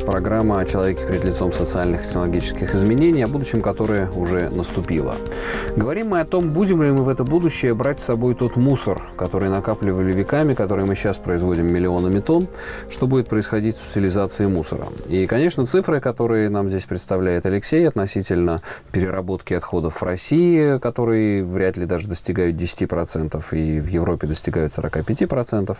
Программа 0.07 0.61
о 0.61 0.65
человеке 0.65 1.05
перед 1.05 1.25
лицом 1.25 1.53
социальных 1.53 2.03
и 2.03 2.05
технологических 2.05 2.77
изменений, 2.77 3.23
о 3.23 3.29
будущем, 3.29 3.61
которое 3.61 4.09
уже 4.13 4.51
наступило. 4.51 5.17
Говорим 5.75 6.11
мы 6.11 6.21
о 6.21 6.25
том, 6.25 6.51
будем 6.51 6.81
ли 6.81 6.93
мы 6.93 7.03
в 7.03 7.09
это 7.09 7.25
будущее 7.25 7.75
брать 7.75 7.99
с 7.99 8.05
собой 8.05 8.37
тот 8.37 8.55
мусор, 8.55 9.03
который 9.17 9.49
накапливали 9.49 10.13
веками, 10.13 10.55
который 10.55 10.85
мы 10.85 10.95
сейчас 10.95 11.19
производим 11.19 11.67
миллионами 11.67 12.21
тонн, 12.21 12.47
что 12.89 13.09
будет 13.09 13.27
происходить 13.27 13.77
с 13.77 13.91
утилизацией 13.91 14.49
мусора. 14.49 14.87
И, 15.09 15.27
конечно, 15.27 15.67
цифры, 15.67 16.01
которые 16.01 16.51
нам 16.51 16.69
здесь 16.69 16.85
представляет 16.85 17.45
Алексей 17.45 17.87
относительно 17.89 18.63
переработки 18.93 19.55
отходов 19.55 20.01
в 20.01 20.05
России, 20.05 20.79
которые 20.79 21.43
вряд 21.43 21.77
ли 21.77 21.85
даже 21.85 22.07
достигают 22.07 22.55
10% 22.55 23.45
и 23.51 23.81
в 23.81 23.89
Европе 23.89 24.29
достигают 24.29 24.73
45%, 24.73 25.77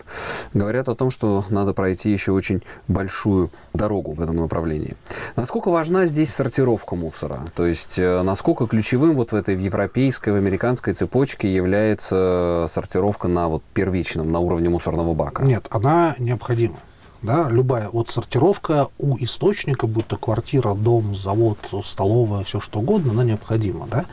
говорят 0.53 0.89
о 0.89 0.95
том, 0.95 1.11
что 1.11 1.45
надо 1.49 1.73
пройти 1.73 2.11
еще 2.11 2.33
очень 2.33 2.61
большую 2.89 3.51
дорогу 3.73 4.16
в 4.17 4.21
этом 4.21 4.35
направлении. 4.35 4.95
Насколько 5.35 5.69
важна 5.69 6.05
здесь 6.05 6.33
сортировка 6.33 6.95
мусора? 6.95 7.41
То 7.55 7.65
есть, 7.65 7.97
э, 7.99 8.21
насколько 8.21 8.67
ключевым 8.67 9.15
вот 9.15 9.31
в 9.31 9.35
этой 9.35 9.55
европейской, 9.55 10.29
в 10.29 10.35
американской 10.35 10.93
цепочке 10.93 11.53
является 11.53 12.65
сортировка 12.67 13.27
на 13.27 13.47
вот 13.47 13.63
первичном, 13.73 14.31
на 14.31 14.39
уровне 14.39 14.69
мусорного 14.69 15.13
бака? 15.13 15.43
Нет, 15.43 15.67
она 15.69 16.15
необходима. 16.19 16.77
Да, 17.21 17.47
любая 17.49 17.89
вот 17.89 18.09
сортировка 18.09 18.89
у 18.99 19.17
источника, 19.17 19.87
будь 19.87 20.07
то 20.07 20.17
квартира, 20.17 20.75
дом, 20.75 21.15
завод, 21.15 21.57
столовая, 21.83 22.43
все 22.43 22.59
что 22.59 22.79
угодно, 22.79 23.11
она 23.11 23.23
необходима. 23.23 23.87
Да? 23.89 24.05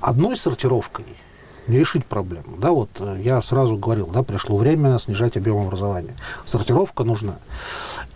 Одной 0.00 0.36
сортировкой 0.36 1.04
не 1.68 1.78
решить 1.78 2.04
проблему. 2.06 2.56
Да, 2.58 2.72
вот 2.72 2.88
э, 2.98 3.20
я 3.22 3.40
сразу 3.42 3.76
говорил, 3.76 4.06
да, 4.06 4.22
пришло 4.22 4.56
время 4.56 4.98
снижать 4.98 5.36
объем 5.36 5.58
образования. 5.58 6.16
Сортировка 6.46 7.04
нужна. 7.04 7.38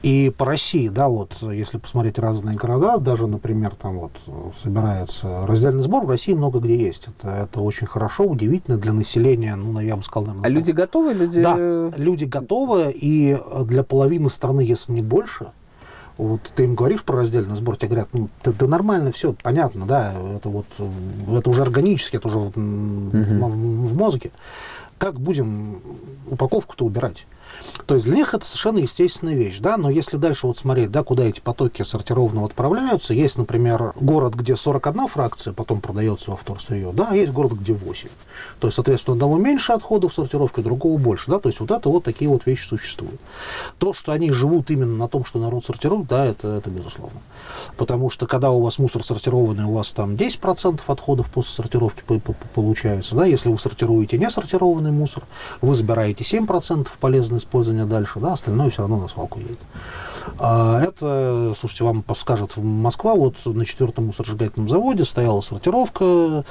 И 0.02 0.32
по 0.36 0.44
России, 0.44 0.88
да, 0.88 1.08
вот, 1.08 1.36
если 1.42 1.78
посмотреть 1.78 2.18
разные 2.18 2.56
города, 2.56 2.98
даже, 2.98 3.28
например, 3.28 3.76
там 3.80 4.00
вот 4.00 4.12
собирается 4.60 5.46
раздельный 5.46 5.82
сбор, 5.82 6.04
в 6.04 6.10
России 6.10 6.32
много 6.32 6.58
где 6.58 6.76
есть. 6.76 7.06
Это, 7.06 7.44
это 7.44 7.60
очень 7.60 7.86
хорошо, 7.86 8.24
удивительно 8.24 8.78
для 8.78 8.92
населения, 8.92 9.54
ну, 9.54 9.78
я 9.78 9.96
бы 9.96 10.02
сказал, 10.02 10.26
наверное... 10.26 10.46
А 10.46 10.52
люди 10.52 10.72
готовы? 10.72 11.14
Люди... 11.14 11.40
Да, 11.40 11.56
люди 11.96 12.24
готовы, 12.24 12.90
и 12.92 13.38
для 13.64 13.84
половины 13.84 14.28
страны, 14.28 14.62
если 14.62 14.90
не 14.90 15.02
больше, 15.02 15.52
вот 16.18 16.40
ты 16.54 16.64
им 16.64 16.74
говоришь 16.74 17.04
про 17.04 17.18
раздельный 17.18 17.56
сбор, 17.56 17.76
тебе 17.76 17.88
говорят, 17.90 18.08
ну, 18.12 18.28
да, 18.44 18.52
да 18.52 18.66
нормально, 18.66 19.12
все, 19.12 19.34
понятно, 19.40 19.86
да, 19.86 20.14
это 20.36 20.48
вот, 20.48 20.66
это 21.32 21.48
уже 21.48 21.62
органически, 21.62 22.16
это 22.16 22.26
уже 22.26 22.38
вот 22.38 22.56
угу. 22.56 22.64
в, 22.64 23.86
в 23.86 23.96
мозге. 23.96 24.32
Как 24.98 25.20
будем 25.20 25.80
упаковку-то 26.28 26.84
убирать? 26.84 27.26
То 27.86 27.94
есть 27.94 28.06
для 28.06 28.16
них 28.16 28.34
это 28.34 28.44
совершенно 28.44 28.78
естественная 28.78 29.34
вещь, 29.34 29.58
да, 29.58 29.76
но 29.76 29.90
если 29.90 30.16
дальше 30.16 30.46
вот 30.46 30.58
смотреть, 30.58 30.90
да, 30.90 31.02
куда 31.02 31.24
эти 31.24 31.40
потоки 31.40 31.82
сортированно 31.82 32.44
отправляются, 32.44 33.14
есть, 33.14 33.38
например, 33.38 33.92
город, 34.00 34.34
где 34.34 34.56
41 34.56 35.08
фракция 35.08 35.52
потом 35.52 35.80
продается 35.80 36.30
во 36.30 36.36
вторсырье, 36.36 36.92
да, 36.92 37.08
а 37.10 37.16
есть 37.16 37.32
город, 37.32 37.52
где 37.52 37.72
8. 37.72 38.08
То 38.60 38.68
есть, 38.68 38.76
соответственно, 38.76 39.14
одного 39.14 39.38
меньше 39.38 39.72
отходов 39.72 40.14
сортировки, 40.14 40.60
другого 40.60 40.98
больше, 40.98 41.30
да, 41.30 41.38
то 41.38 41.48
есть 41.48 41.60
вот 41.60 41.70
это 41.70 41.88
вот 41.88 42.04
такие 42.04 42.28
вот 42.28 42.46
вещи 42.46 42.66
существуют. 42.66 43.20
То, 43.78 43.92
что 43.92 44.12
они 44.12 44.30
живут 44.30 44.70
именно 44.70 44.96
на 44.96 45.08
том, 45.08 45.24
что 45.24 45.38
народ 45.38 45.64
сортирует, 45.64 46.06
да, 46.06 46.24
это, 46.26 46.56
это 46.56 46.70
безусловно. 46.70 47.20
Потому 47.76 48.10
что 48.10 48.26
когда 48.26 48.50
у 48.50 48.62
вас 48.62 48.78
мусор 48.78 49.04
сортированный, 49.04 49.64
у 49.64 49.72
вас 49.72 49.92
там 49.92 50.14
10% 50.14 50.80
отходов 50.86 51.30
после 51.30 51.52
сортировки 51.52 52.02
получается, 52.54 53.14
да, 53.14 53.26
если 53.26 53.48
вы 53.48 53.58
сортируете 53.58 54.18
не 54.18 54.30
сортированный 54.30 54.92
мусор, 54.92 55.24
вы 55.60 55.74
забираете 55.74 56.24
7% 56.24 56.88
полезный 57.00 57.40
использования 57.52 57.84
дальше, 57.84 58.18
да, 58.18 58.32
остальное 58.32 58.70
все 58.70 58.80
равно 58.80 58.96
на 58.96 59.08
свалку 59.08 59.38
едет. 59.38 59.58
А 60.38 60.80
это, 60.80 61.52
слушайте, 61.58 61.84
вам 61.84 62.02
подскажет 62.02 62.56
Москва, 62.56 63.14
вот 63.14 63.36
на 63.44 63.66
четвертом 63.66 64.06
мусоросжигательном 64.06 64.68
заводе 64.68 65.04
стояла 65.04 65.42
сортировка, 65.42 66.44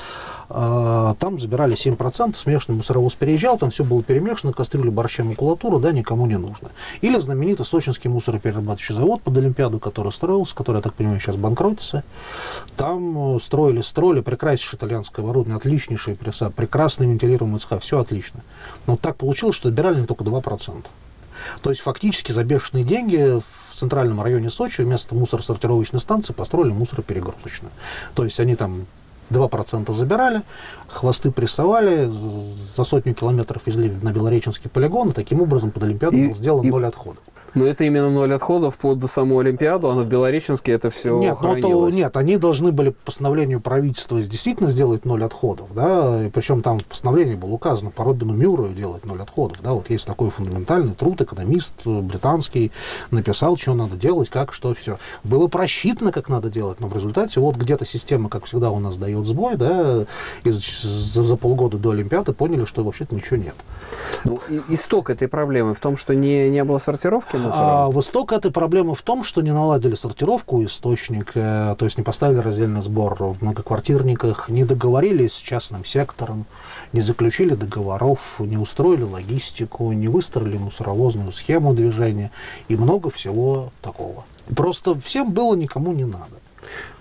там 0.52 1.40
забирали 1.40 1.76
7%, 1.76 2.36
смешанный 2.36 2.78
мусоровоз 2.78 3.16
переезжал, 3.16 3.58
там 3.58 3.72
все 3.72 3.84
было 3.84 4.04
перемешано, 4.04 4.54
кастрюля, 4.54 4.92
борща, 4.92 5.24
макулатура, 5.24 5.80
да, 5.80 5.92
никому 5.92 6.26
не 6.26 6.38
нужно. 6.38 6.72
Или 7.02 7.18
знаменитый 7.20 7.66
сочинский 7.66 8.10
мусороперерабатывающий 8.10 8.96
завод 8.96 9.22
под 9.22 9.38
Олимпиаду, 9.38 9.80
который 9.80 10.12
строился, 10.12 10.56
который, 10.56 10.78
я 10.78 10.82
так 10.82 10.94
понимаю, 10.94 11.20
сейчас 11.20 11.38
банкротится. 11.38 12.04
Там 12.76 13.40
строили, 13.40 13.82
строили, 13.82 14.22
прекраснейшее 14.22 14.78
итальянское 14.78 15.22
оборудование, 15.22 15.58
отличнейшие 15.58 16.16
пресса, 16.16 16.50
прекрасный 16.50 17.08
вентилируемый 17.08 17.60
цеха, 17.60 17.80
все 17.80 18.00
отлично. 18.00 18.42
Но 18.88 18.98
так 18.98 19.16
получилось, 19.18 19.56
что 19.56 19.70
отбирали 19.70 20.02
не 20.02 20.06
только 20.06 20.24
2%. 20.24 20.86
То 21.62 21.70
есть 21.70 21.82
фактически 21.82 22.32
за 22.32 22.44
бешеные 22.44 22.84
деньги 22.84 23.40
в 23.40 23.76
центральном 23.76 24.22
районе 24.22 24.50
Сочи 24.50 24.82
вместо 24.82 25.16
мусоросортировочной 25.16 26.00
станции 26.00 26.34
построили 26.34 26.72
мусороперегрузочную. 26.72 27.72
То 28.14 28.24
есть 28.24 28.40
они 28.40 28.56
там 28.56 28.86
2% 29.32 29.94
забирали, 29.94 30.42
хвосты 30.88 31.32
прессовали, 31.32 32.10
за 32.76 32.84
сотню 32.84 33.14
километров 33.14 33.66
везли 33.66 33.92
на 34.02 34.12
Белореченский 34.12 34.70
полигон, 34.70 35.10
и 35.10 35.14
таким 35.14 35.42
образом 35.42 35.72
под 35.72 35.84
Олимпиаду 35.84 36.18
и, 36.18 36.28
был 36.28 36.36
сделан 36.36 36.66
и, 36.66 36.70
ноль 36.70 36.86
отходов. 36.86 37.24
Но 37.54 37.66
это 37.66 37.84
именно 37.84 38.10
ноль 38.10 38.34
отходов 38.34 38.78
под 38.78 39.04
саму 39.10 39.40
Олимпиаду, 39.40 39.90
а 39.90 39.96
на 39.96 40.06
Белореченске 40.06 40.72
это 40.72 40.90
все 40.90 41.18
нет, 41.20 41.38
ну, 41.42 41.60
то, 41.60 41.90
нет, 41.90 42.16
они 42.16 42.38
должны 42.38 42.72
были 42.72 42.90
по 42.90 43.06
постановлению 43.06 43.60
правительства 43.60 44.22
действительно 44.22 44.70
сделать 44.70 45.04
ноль 45.06 45.24
отходов, 45.24 45.74
да, 45.74 46.26
и 46.26 46.30
причем 46.30 46.62
там 46.62 46.80
в 46.80 46.86
постановлении 46.86 47.36
было 47.36 47.52
указано 47.52 47.92
по 47.92 48.04
Робину 48.04 48.34
Мюррею 48.34 48.74
делать 48.74 49.06
ноль 49.06 49.22
отходов, 49.22 49.58
да, 49.62 49.74
вот 49.74 49.90
есть 49.90 50.08
такой 50.08 50.30
фундаментальный 50.30 50.94
труд, 50.94 51.20
экономист 51.22 51.86
британский 51.86 52.72
написал, 53.12 53.58
что 53.58 53.74
надо 53.74 53.98
делать, 53.98 54.30
как, 54.30 54.54
что, 54.54 54.74
все. 54.74 54.98
Было 55.24 55.48
просчитано, 55.48 56.12
как 56.12 56.30
надо 56.30 56.50
делать, 56.50 56.80
но 56.80 56.88
в 56.88 56.96
результате 56.96 57.40
вот 57.42 57.58
где-то 57.58 57.86
система, 57.86 58.30
как 58.30 58.46
всегда, 58.46 58.72
у 58.72 58.80
нас 58.80 58.98
дает 58.98 59.26
сбой, 59.28 59.58
да, 59.58 60.06
и 60.44 60.52
за, 60.52 61.24
за 61.24 61.36
полгода 61.36 61.78
до 61.78 61.92
Олимпиады 61.92 62.34
поняли, 62.34 62.64
что 62.66 62.84
вообще-то 62.84 63.16
ничего 63.16 63.38
нет. 63.38 63.56
Ну, 64.24 64.40
исток 64.70 65.10
этой 65.10 65.28
проблемы 65.28 65.74
в 65.74 65.80
том, 65.80 65.98
что 65.98 66.16
не, 66.16 66.50
не 66.50 66.64
было 66.64 66.78
сортировки, 66.78 67.41
мусора? 67.42 67.86
А, 67.86 67.90
восток 67.90 68.32
этой 68.32 68.52
проблемы 68.52 68.96
в 68.96 69.02
том, 69.02 69.24
что 69.24 69.42
не 69.42 69.52
наладили 69.52 69.96
сортировку 69.96 70.64
источника, 70.64 71.76
то 71.78 71.86
есть 71.86 71.98
не 71.98 72.04
поставили 72.04 72.40
раздельный 72.40 72.82
сбор 72.82 73.16
в 73.16 73.42
многоквартирниках, 73.42 74.50
не 74.50 74.64
договорились 74.64 75.34
с 75.34 75.38
частным 75.38 75.86
сектором, 75.86 76.46
не 76.94 77.02
заключили 77.02 77.56
договоров, 77.56 78.20
не 78.40 78.58
устроили 78.58 79.04
логистику, 79.04 79.92
не 79.92 80.08
выстроили 80.08 80.58
мусоровозную 80.58 81.32
схему 81.32 81.74
движения 81.74 82.32
и 82.68 82.76
много 82.76 83.10
всего 83.10 83.72
такого. 83.82 84.24
Просто 84.56 84.96
всем 84.96 85.32
было 85.32 85.56
никому 85.56 85.94
не 85.94 86.06
надо. 86.06 86.42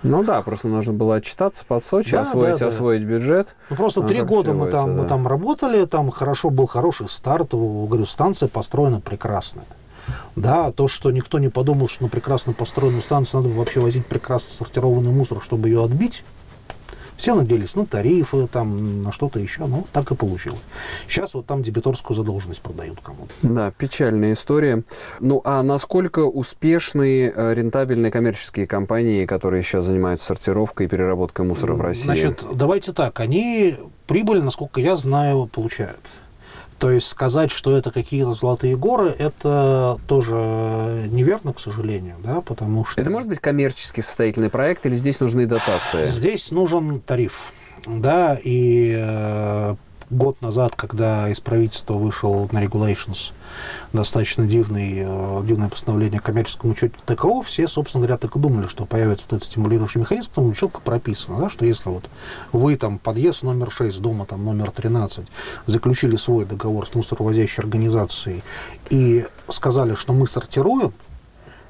Ну 0.03 0.23
да, 0.23 0.41
просто 0.43 0.69
нужно 0.69 0.93
было 0.93 1.17
отчитаться 1.17 1.65
под 1.67 1.85
Сочи, 1.85 2.13
да, 2.13 2.23
освоить, 2.23 2.53
да, 2.53 2.59
да. 2.59 2.67
освоить 2.69 3.03
бюджет. 3.03 3.55
Ну, 3.69 3.77
просто 3.77 4.03
три 4.03 4.23
года 4.23 4.55
мы 4.55 4.71
там, 4.71 4.95
да. 4.95 5.03
мы 5.03 5.09
там 5.09 5.27
работали, 5.27 5.85
там 5.85 6.11
хорошо 6.11 6.51
был 6.51 6.67
хороший 6.67 7.09
старт, 7.09 7.51
говорю, 7.53 8.07
станция 8.07 8.49
построена 8.49 9.01
прекрасная. 9.01 9.67
Да, 10.37 10.73
то, 10.73 10.89
что 10.89 11.11
никто 11.11 11.39
не 11.39 11.49
подумал, 11.49 11.89
что 11.89 12.05
на 12.05 12.09
прекрасно 12.09 12.53
построенную 12.53 13.03
станцию 13.03 13.43
надо 13.43 13.55
вообще 13.55 13.81
возить 13.81 14.07
прекрасно 14.07 14.51
сортированный 14.51 15.13
мусор, 15.13 15.43
чтобы 15.43 15.69
ее 15.69 15.85
отбить, 15.85 16.23
все 17.21 17.35
надеялись 17.35 17.77
на 17.77 17.85
тарифы, 17.85 18.47
там, 18.47 19.03
на 19.03 19.13
что-то 19.13 19.39
еще. 19.39 19.67
Ну, 19.67 19.87
так 19.93 20.11
и 20.11 20.15
получилось. 20.15 20.61
Сейчас 21.07 21.35
вот 21.35 21.45
там 21.45 21.63
дебиторскую 21.63 22.17
задолженность 22.17 22.63
продают 22.63 23.01
кому-то. 23.03 23.33
Да, 23.43 23.71
печальная 23.73 24.33
история. 24.33 24.85
Ну, 25.21 25.43
а 25.45 25.63
насколько 25.63 26.21
успешны 26.21 27.31
э, 27.35 27.55
рентабельные 27.55 28.11
коммерческие 28.11 28.67
компании, 28.67 29.27
которые 29.27 29.63
сейчас 29.63 29.85
занимаются 29.85 30.29
сортировкой 30.29 30.87
и 30.87 30.89
переработкой 30.89 31.45
мусора 31.45 31.75
в 31.75 31.83
России? 31.83 32.05
Значит, 32.05 32.43
давайте 32.55 32.93
так. 32.93 33.21
Они 33.21 33.77
прибыль, 34.07 34.43
насколько 34.43 34.81
я 34.81 34.97
знаю, 34.97 35.47
получают. 35.47 36.01
То 36.81 36.91
есть 36.91 37.09
сказать, 37.09 37.51
что 37.51 37.77
это 37.77 37.91
какие-то 37.91 38.33
золотые 38.33 38.75
горы, 38.75 39.11
это 39.11 39.99
тоже 40.09 40.35
неверно, 41.11 41.53
к 41.53 41.61
сожалению, 41.61 42.17
да, 42.25 42.41
потому 42.41 42.87
что... 42.87 42.99
Это 42.99 43.11
может 43.11 43.29
быть 43.29 43.39
коммерческий 43.39 44.01
состоятельный 44.01 44.49
проект 44.49 44.87
или 44.87 44.95
здесь 44.95 45.21
нужны 45.21 45.45
дотации? 45.45 46.07
Здесь 46.07 46.51
нужен 46.51 47.03
тариф, 47.03 47.53
да, 47.87 48.39
и 48.43 48.95
э, 48.99 49.77
год 50.11 50.41
назад, 50.43 50.75
когда 50.77 51.29
из 51.29 51.41
правительства 51.41 51.95
вышел 51.95 52.49
на 52.53 52.63
regulations 52.63 53.33
достаточно 53.93 54.47
дивный, 54.47 55.05
э, 55.05 55.43
дивное 55.47 55.69
постановление 55.69 56.19
о 56.19 56.23
коммерческом 56.23 56.71
учете 56.71 56.95
ТКО, 57.07 57.43
все, 57.43 57.69
собственно 57.69 58.03
говоря, 58.03 58.19
так 58.19 58.35
и 58.35 58.39
думали, 58.39 58.67
что 58.67 58.87
появится 58.87 59.25
вот 59.29 59.37
этот 59.37 59.45
стимулирующий 59.45 60.01
механизм, 60.01 60.31
там 60.35 60.53
четко 60.53 60.81
прописано, 60.81 61.39
да, 61.39 61.51
что 61.51 61.65
если 61.65 61.89
вот 61.89 62.05
вы 62.53 62.77
там 62.77 62.99
подъезд 62.99 63.43
номер 63.43 63.71
6, 63.71 64.01
дома 64.01 64.27
там 64.27 64.45
номер 64.45 64.71
13, 64.71 65.27
заключили 65.67 66.17
свой 66.17 66.45
договор 66.45 66.87
с 66.87 66.95
мусоровозящей 66.95 67.63
организацией 67.63 68.43
и 68.91 69.27
сказали, 69.49 69.95
что 69.95 70.13
мы 70.13 70.27
сортируем, 70.27 70.93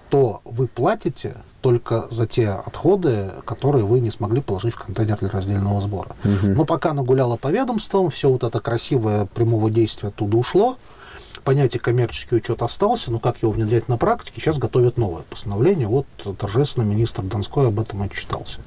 то 0.08 0.40
вы 0.44 0.66
платите 0.66 1.36
только 1.60 2.06
за 2.10 2.26
те 2.26 2.50
отходы, 2.50 3.30
которые 3.44 3.84
вы 3.84 4.00
не 4.00 4.10
смогли 4.10 4.40
положить 4.40 4.74
в 4.74 4.78
контейнер 4.78 5.18
для 5.18 5.28
раздельного 5.28 5.80
сбора. 5.80 6.16
Угу. 6.24 6.52
Но 6.54 6.64
пока 6.64 6.92
нагуляло 6.92 7.36
по 7.36 7.48
ведомствам, 7.48 8.10
все 8.10 8.30
вот 8.30 8.44
это 8.44 8.60
красивое 8.60 9.26
прямого 9.26 9.70
действия 9.70 10.08
оттуда 10.08 10.36
ушло, 10.36 10.76
понятие 11.44 11.80
коммерческий 11.80 12.36
учет 12.36 12.62
остался, 12.62 13.10
но 13.10 13.18
как 13.18 13.42
его 13.42 13.52
внедрять 13.52 13.88
на 13.88 13.96
практике, 13.96 14.40
сейчас 14.40 14.58
готовят 14.58 14.98
новое 14.98 15.22
постановление. 15.22 15.88
Вот 15.88 16.06
торжественно 16.38 16.84
министр 16.84 17.22
Донской 17.22 17.68
об 17.68 17.80
этом 17.80 18.02
отчитался. 18.02 18.60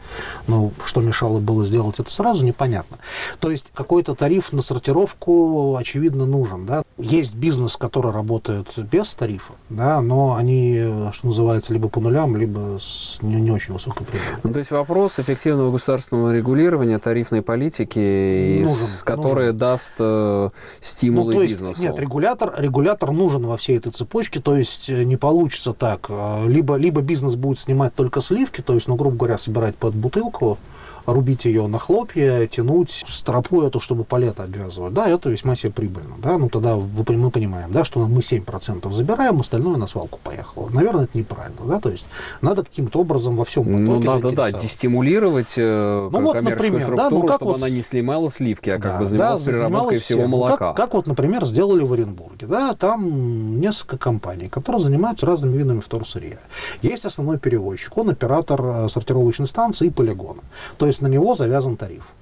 Но 0.47 0.71
что 0.83 1.01
мешало 1.01 1.39
было 1.39 1.65
сделать 1.65 1.99
это 1.99 2.11
сразу, 2.11 2.45
непонятно. 2.45 2.97
То 3.39 3.51
есть 3.51 3.71
какой-то 3.73 4.15
тариф 4.15 4.51
на 4.51 4.61
сортировку, 4.61 5.75
очевидно, 5.77 6.25
нужен. 6.25 6.65
Да? 6.65 6.83
Есть 6.97 7.35
бизнес, 7.35 7.75
который 7.75 8.11
работает 8.11 8.77
без 8.77 9.13
тарифа, 9.13 9.53
да, 9.69 10.01
но 10.01 10.35
они, 10.35 11.09
что 11.11 11.27
называется, 11.27 11.73
либо 11.73 11.89
по 11.89 11.99
нулям, 11.99 12.35
либо 12.35 12.77
с 12.79 13.17
не, 13.21 13.35
не 13.35 13.51
очень 13.51 13.73
высокой 13.73 14.05
прибылью. 14.05 14.39
Ну, 14.43 14.53
то 14.53 14.59
есть 14.59 14.71
вопрос 14.71 15.19
эффективного 15.19 15.71
государственного 15.71 16.33
регулирования 16.33 16.99
тарифной 16.99 17.41
политики, 17.41 18.61
нужен, 18.63 18.77
которая 19.03 19.45
нужен. 19.47 19.57
даст 19.57 19.93
э, 19.99 20.49
стимулы 20.79 21.33
ну, 21.33 21.39
то 21.39 21.43
есть, 21.43 21.55
бизнесу. 21.55 21.81
Нет, 21.81 21.99
регулятор 21.99 22.52
регулятор 22.57 23.11
нужен 23.11 23.45
во 23.45 23.57
всей 23.57 23.77
этой 23.77 23.91
цепочке, 23.91 24.39
то 24.39 24.55
есть 24.55 24.89
э, 24.89 25.03
не 25.03 25.17
получится 25.17 25.73
так. 25.73 26.07
Э, 26.09 26.47
либо, 26.47 26.75
либо 26.75 27.01
бизнес 27.01 27.35
будет 27.35 27.59
снимать 27.59 27.95
только 27.95 28.21
сливки, 28.21 28.61
то 28.61 28.73
есть, 28.73 28.87
ну, 28.87 28.95
грубо 28.95 29.15
говоря, 29.17 29.37
собирать 29.37 29.75
под 29.75 29.95
бутылку, 29.95 30.57
рубить 31.05 31.45
ее 31.45 31.67
на 31.67 31.79
хлопья, 31.79 32.45
тянуть 32.47 33.03
стропу 33.07 33.61
эту, 33.61 33.79
чтобы 33.79 34.03
палета 34.03 34.43
обвязывать. 34.43 34.93
Да, 34.93 35.07
это 35.07 35.29
весьма 35.29 35.55
себе 35.55 35.71
прибыльно. 35.71 36.15
Да? 36.17 36.37
Ну, 36.37 36.49
тогда 36.49 36.75
мы 36.75 37.29
понимаем, 37.29 37.71
да, 37.71 37.83
что 37.83 37.99
мы 38.05 38.19
7% 38.19 38.91
забираем, 38.91 39.39
остальное 39.39 39.77
на 39.77 39.87
свалку 39.87 40.19
поехало. 40.23 40.69
Наверное, 40.69 41.05
это 41.05 41.17
неправильно. 41.17 41.61
Да? 41.65 41.79
То 41.79 41.89
есть 41.89 42.05
надо 42.41 42.63
каким-то 42.63 42.99
образом 42.99 43.35
во 43.35 43.43
всем 43.43 43.69
Ну, 43.69 43.99
надо, 43.99 44.31
да, 44.31 44.51
дестимулировать 44.51 45.55
э, 45.57 46.09
ну, 46.11 46.21
вот, 46.21 46.35
например, 46.41 46.81
структуру, 46.81 46.97
да, 46.97 47.09
ну, 47.09 47.27
как 47.27 47.35
чтобы 47.37 47.51
вот, 47.51 47.57
она 47.57 47.69
не 47.69 47.81
снимала 47.81 48.29
сливки, 48.29 48.69
а 48.69 48.79
как 48.79 48.93
да, 48.93 48.99
бы 48.99 49.05
занималась 49.05 49.41
да, 49.41 49.51
переработкой 49.51 49.99
всего 49.99 50.21
все. 50.21 50.27
молока. 50.29 50.51
Ну, 50.51 50.73
как, 50.73 50.75
как 50.75 50.93
вот, 50.93 51.07
например, 51.07 51.45
сделали 51.45 51.83
в 51.83 51.93
Оренбурге. 51.93 52.47
Да? 52.47 52.73
Там 52.75 53.59
несколько 53.59 53.97
компаний, 53.97 54.49
которые 54.49 54.81
занимаются 54.81 55.25
разными 55.25 55.57
видами 55.57 55.79
вторсырья. 55.79 56.39
Есть 56.81 57.05
основной 57.05 57.39
перевозчик, 57.39 57.97
он 57.97 58.09
оператор 58.09 58.61
э, 58.63 58.89
сортировочной 58.89 59.47
станции 59.47 59.87
и 59.87 59.89
полигона. 59.89 60.41
То 60.77 60.85
есть 60.85 60.92
есть 60.93 61.01
на 61.01 61.07
него 61.07 61.33
завязан 61.33 61.75
тариф. 61.75 62.13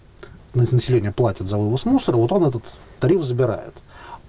Население 0.53 1.11
платит 1.11 1.47
за 1.47 1.57
вывоз 1.57 1.85
мусора, 1.85 2.17
вот 2.17 2.31
он 2.31 2.45
этот 2.45 2.63
тариф 2.99 3.23
забирает. 3.23 3.73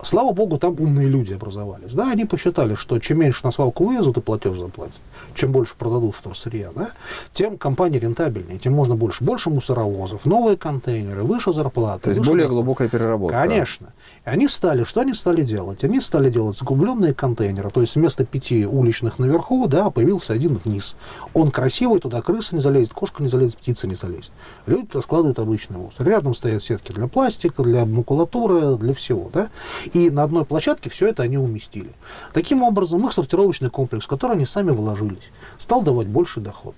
Слава 0.03 0.33
богу, 0.33 0.59
там 0.59 0.73
умные 0.73 1.07
люди 1.07 1.33
образовались. 1.33 1.95
Да, 1.95 2.11
они 2.11 2.25
посчитали, 2.25 2.75
что 2.75 2.99
чем 2.99 3.21
меньше 3.21 3.41
на 3.45 3.53
свалку 3.53 3.87
вывезут 3.87 4.17
и 4.17 4.21
платеж 4.21 4.59
заплатят, 4.59 4.97
чем 5.35 5.53
больше 5.53 5.75
продадут 5.77 6.15
вторсырья, 6.15 6.71
да, 6.75 6.91
тем 7.33 7.59
компания 7.59 7.99
рентабельнее, 7.99 8.59
тем 8.59 8.73
можно 8.73 8.97
больше. 8.97 9.25
Больше 9.25 9.51
мусоровозов, 9.51 10.25
новые 10.25 10.57
контейнеры, 10.57 11.23
выше 11.23 11.53
зарплаты. 11.53 12.05
То 12.05 12.11
есть 12.11 12.23
более 12.23 12.45
доход. 12.45 12.57
глубокая 12.57 12.89
переработка. 12.89 13.41
Конечно. 13.41 13.93
И 14.25 14.29
они 14.29 14.49
стали, 14.49 14.85
что 14.85 15.01
они 15.01 15.15
стали 15.15 15.43
делать? 15.43 15.85
Они 15.85 16.01
стали 16.01 16.31
делать 16.31 16.59
заглубленные 16.59 17.15
контейнеры, 17.15 17.71
то 17.71 17.81
есть 17.81 17.97
вместо 17.97 18.25
пяти 18.25 18.67
уличных 18.67 19.19
наверху, 19.19 19.67
да, 19.67 19.91
появился 19.91 20.33
один 20.33 20.57
вниз. 20.57 20.97
Он 21.35 21.51
красивый, 21.51 22.01
туда 22.01 22.23
крыса 22.23 22.55
не 22.55 22.61
залезет, 22.61 22.93
кошка 22.93 23.23
не 23.23 23.29
залезет, 23.29 23.59
птица 23.59 23.87
не 23.87 23.95
залезет. 23.95 24.33
Люди 24.67 24.87
туда 24.87 25.03
складывают 25.03 25.39
обычный 25.39 25.79
мусор. 25.79 26.07
Рядом 26.07 26.35
стоят 26.35 26.63
сетки 26.63 26.93
для 26.93 27.09
пластика, 27.09 27.63
для 27.63 27.85
макулатуры, 27.85 28.77
для 28.77 28.95
всего, 28.95 29.31
да. 29.33 29.49
И 29.93 30.11
на 30.11 30.23
одной 30.23 30.45
площадке 30.45 30.91
все 30.91 31.09
это 31.09 31.23
они 31.23 31.39
уместили. 31.39 31.91
Таким 32.33 32.63
образом, 32.63 33.05
их 33.07 33.13
сортировочный 33.13 33.71
комплекс, 33.71 34.05
в 34.05 34.09
который 34.09 34.37
они 34.37 34.47
сами 34.47 34.71
вложились, 34.71 35.22
стал 35.59 35.83
давать 35.83 36.07
больше 36.07 36.41
доход. 36.41 36.75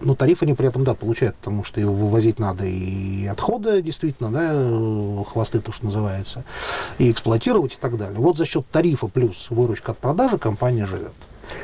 Но 0.00 0.14
тариф 0.14 0.42
они 0.42 0.54
при 0.54 0.68
этом, 0.68 0.84
да, 0.84 0.94
получают, 0.94 1.36
потому 1.36 1.64
что 1.64 1.80
его 1.80 1.92
вывозить 1.94 2.38
надо 2.38 2.64
и 2.64 3.26
отходы, 3.26 3.82
действительно, 3.82 4.30
да, 4.30 5.24
хвосты, 5.24 5.60
то, 5.60 5.70
что 5.72 5.84
называется, 5.84 6.44
и 6.98 7.10
эксплуатировать 7.10 7.74
и 7.74 7.76
так 7.76 7.96
далее. 7.96 8.18
Вот 8.18 8.36
за 8.36 8.44
счет 8.44 8.66
тарифа 8.70 9.06
плюс 9.06 9.48
выручка 9.50 9.92
от 9.92 9.98
продажи 9.98 10.38
компания 10.38 10.86
живет 10.86 11.12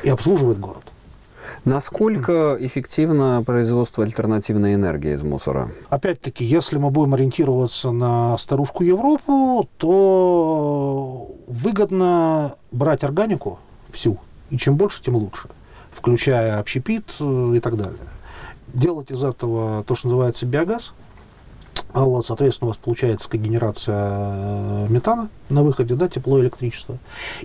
и 0.03 0.09
обслуживает 0.09 0.59
город. 0.59 0.83
Насколько 1.65 2.57
эффективно 2.59 3.43
производство 3.45 4.03
альтернативной 4.03 4.75
энергии 4.75 5.13
из 5.13 5.23
мусора? 5.23 5.71
Опять-таки, 5.89 6.45
если 6.45 6.77
мы 6.77 6.91
будем 6.91 7.15
ориентироваться 7.15 7.91
на 7.91 8.37
старушку 8.37 8.83
Европу, 8.83 9.67
то 9.77 11.31
выгодно 11.47 12.55
брать 12.71 13.03
органику 13.03 13.59
всю, 13.91 14.19
и 14.49 14.57
чем 14.57 14.75
больше, 14.75 15.01
тем 15.01 15.15
лучше, 15.15 15.49
включая 15.99 16.59
общепит 16.59 17.05
э, 17.19 17.53
и 17.55 17.59
так 17.59 17.77
далее. 17.77 17.99
Делать 18.73 19.11
из 19.11 19.23
этого 19.23 19.83
то, 19.83 19.95
что 19.95 20.07
называется 20.07 20.45
биогаз– 20.45 20.93
а 21.91 22.03
вот, 22.03 22.25
соответственно, 22.25 22.67
у 22.67 22.69
вас 22.69 22.77
получается 22.77 23.27
когенерация 23.27 23.95
э, 23.97 24.87
метана 24.89 25.29
на 25.49 25.63
выходе, 25.63 25.95
да, 25.95 26.07
тепло, 26.07 26.39
электричество. 26.39 26.99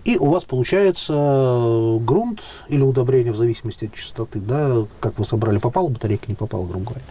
И 0.04 0.18
у 0.18 0.26
вас 0.26 0.44
получается 0.44 1.14
э, 1.16 1.98
грунт 2.00 2.42
или 2.68 2.82
удобрение 2.82 3.32
в 3.32 3.36
зависимости 3.36 3.86
от 3.86 3.94
частоты, 3.94 4.40
да, 4.40 4.84
как 5.00 5.18
вы 5.18 5.24
собрали, 5.24 5.58
попало 5.58 5.88
батарейка, 5.88 6.26
не 6.28 6.34
попало, 6.34 6.66
грубо 6.66 6.90
говоря, 6.90 7.04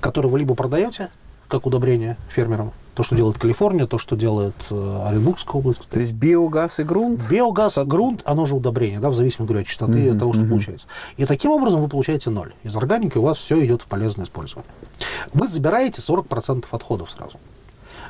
который 0.00 0.28
вы 0.28 0.40
либо 0.40 0.56
продаете, 0.56 1.10
как 1.46 1.66
удобрение 1.66 2.16
фермерам, 2.28 2.72
то, 2.94 3.02
что 3.02 3.16
делает 3.16 3.38
Калифорния, 3.38 3.86
то, 3.86 3.98
что 3.98 4.16
делает 4.16 4.54
э, 4.70 5.04
Оренбургская 5.06 5.60
область. 5.60 5.88
То 5.88 6.00
есть 6.00 6.12
биогаз 6.12 6.78
и 6.78 6.84
грунт? 6.84 7.22
Биогаз, 7.28 7.74
Сад... 7.74 7.88
грунт, 7.88 8.22
оно 8.24 8.46
же 8.46 8.54
удобрение, 8.54 9.00
да, 9.00 9.10
в 9.10 9.14
зависимости 9.14 9.52
от 9.52 9.66
частоты 9.66 9.98
mm-hmm, 9.98 10.18
того, 10.18 10.32
что 10.32 10.42
mm-hmm. 10.42 10.48
получается. 10.48 10.86
И 11.16 11.24
таким 11.26 11.50
образом 11.50 11.80
вы 11.80 11.88
получаете 11.88 12.30
ноль. 12.30 12.54
Из 12.62 12.74
органики 12.76 13.18
у 13.18 13.22
вас 13.22 13.38
все 13.38 13.64
идет 13.64 13.82
в 13.82 13.86
полезное 13.86 14.24
использование. 14.24 14.70
Вы 15.32 15.48
забираете 15.48 16.00
40% 16.00 16.66
отходов 16.70 17.10
сразу. 17.10 17.38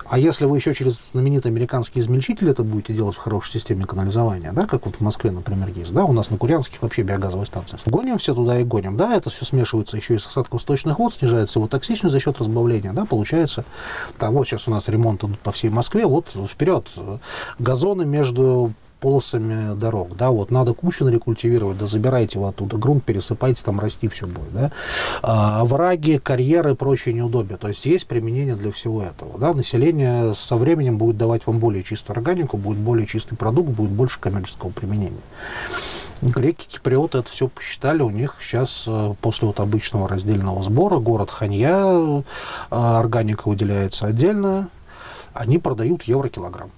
А 0.07 0.19
если 0.19 0.45
вы 0.45 0.59
еще 0.59 0.75
через 0.75 1.13
знаменитый 1.13 1.51
американский 1.51 2.01
измельчитель 2.01 2.51
это 2.51 2.63
будете 2.63 2.93
делать 2.93 3.17
в 3.17 3.19
хорошей 3.19 3.53
системе 3.53 3.85
канализования, 3.87 4.53
да, 4.53 4.67
как 4.67 4.87
вот 4.87 4.97
в 4.97 5.01
Москве, 5.01 5.31
например, 5.31 5.69
есть, 5.75 5.93
да, 5.93 6.05
у 6.05 6.13
нас 6.13 6.31
на 6.31 6.37
Курянских 6.37 6.83
вообще 6.83 7.03
биогазовая 7.03 7.47
станция. 7.47 7.81
Гоним 7.87 8.19
все 8.19 8.35
туда 8.35 8.61
и 8.61 8.65
гоним, 8.65 8.97
да, 8.97 9.15
это 9.15 9.31
все 9.31 9.45
смешивается 9.45 9.97
еще 9.97 10.17
из 10.17 10.27
осадков 10.27 10.61
сточных 10.61 10.99
вод, 10.99 11.15
снижается 11.15 11.59
его 11.59 11.69
токсичность 11.69 12.13
за 12.13 12.21
счет 12.21 12.39
разбавления, 12.39 12.93
да, 12.93 13.07
получается, 13.07 13.65
там 14.19 14.35
вот 14.35 14.47
сейчас 14.47 14.69
у 14.69 14.71
нас 14.71 14.89
ремонт 14.89 15.25
идут 15.25 15.39
по 15.41 15.53
всей 15.53 15.71
Москве, 15.71 16.07
вот 16.07 16.29
вперед, 16.49 16.89
газоны 17.59 18.05
между 18.05 18.73
полосами 19.05 19.75
дорог. 19.75 20.17
Да, 20.17 20.31
вот 20.31 20.51
надо 20.51 20.73
кучу 20.73 21.07
рекультивировать, 21.07 21.77
да 21.77 21.87
забирайте 21.87 22.39
его 22.39 22.49
оттуда, 22.49 22.79
грунт 22.79 23.05
пересыпайте, 23.05 23.63
там 23.63 23.79
расти 23.79 24.09
все 24.09 24.27
будет. 24.27 24.51
Да. 24.55 24.73
А, 25.23 25.61
овраги, 25.61 26.17
карьеры 26.17 26.73
и 26.73 26.75
прочие 26.75 27.15
неудобия. 27.15 27.59
То 27.59 27.69
есть 27.69 27.85
есть 27.85 28.07
применение 28.07 28.57
для 28.57 28.73
всего 28.73 29.03
этого. 29.03 29.39
Да. 29.39 29.53
Население 29.53 30.35
со 30.35 30.57
временем 30.57 30.97
будет 30.97 31.19
давать 31.19 31.47
вам 31.47 31.59
более 31.59 31.83
чистую 31.85 32.17
органику, 32.17 32.57
будет 32.57 32.79
более 32.79 33.07
чистый 33.07 33.37
продукт, 33.37 33.69
будет 33.69 33.91
больше 33.91 34.19
коммерческого 34.19 34.71
применения. 34.71 35.21
Греки, 36.23 36.67
киприоты 36.67 37.19
это 37.19 37.31
все 37.31 37.49
посчитали, 37.49 38.01
у 38.01 38.09
них 38.09 38.37
сейчас 38.41 38.85
э, 38.87 39.15
после 39.21 39.49
вот 39.49 39.61
обычного 39.61 40.09
раздельного 40.09 40.63
сбора 40.63 40.99
город 40.99 41.31
Ханья, 41.31 41.75
э, 41.75 42.23
органика 42.71 43.49
выделяется 43.49 44.07
отдельно, 44.07 44.71
они 45.35 45.59
продают 45.59 46.05
евро 46.05 46.31
килограмм. 46.31 46.71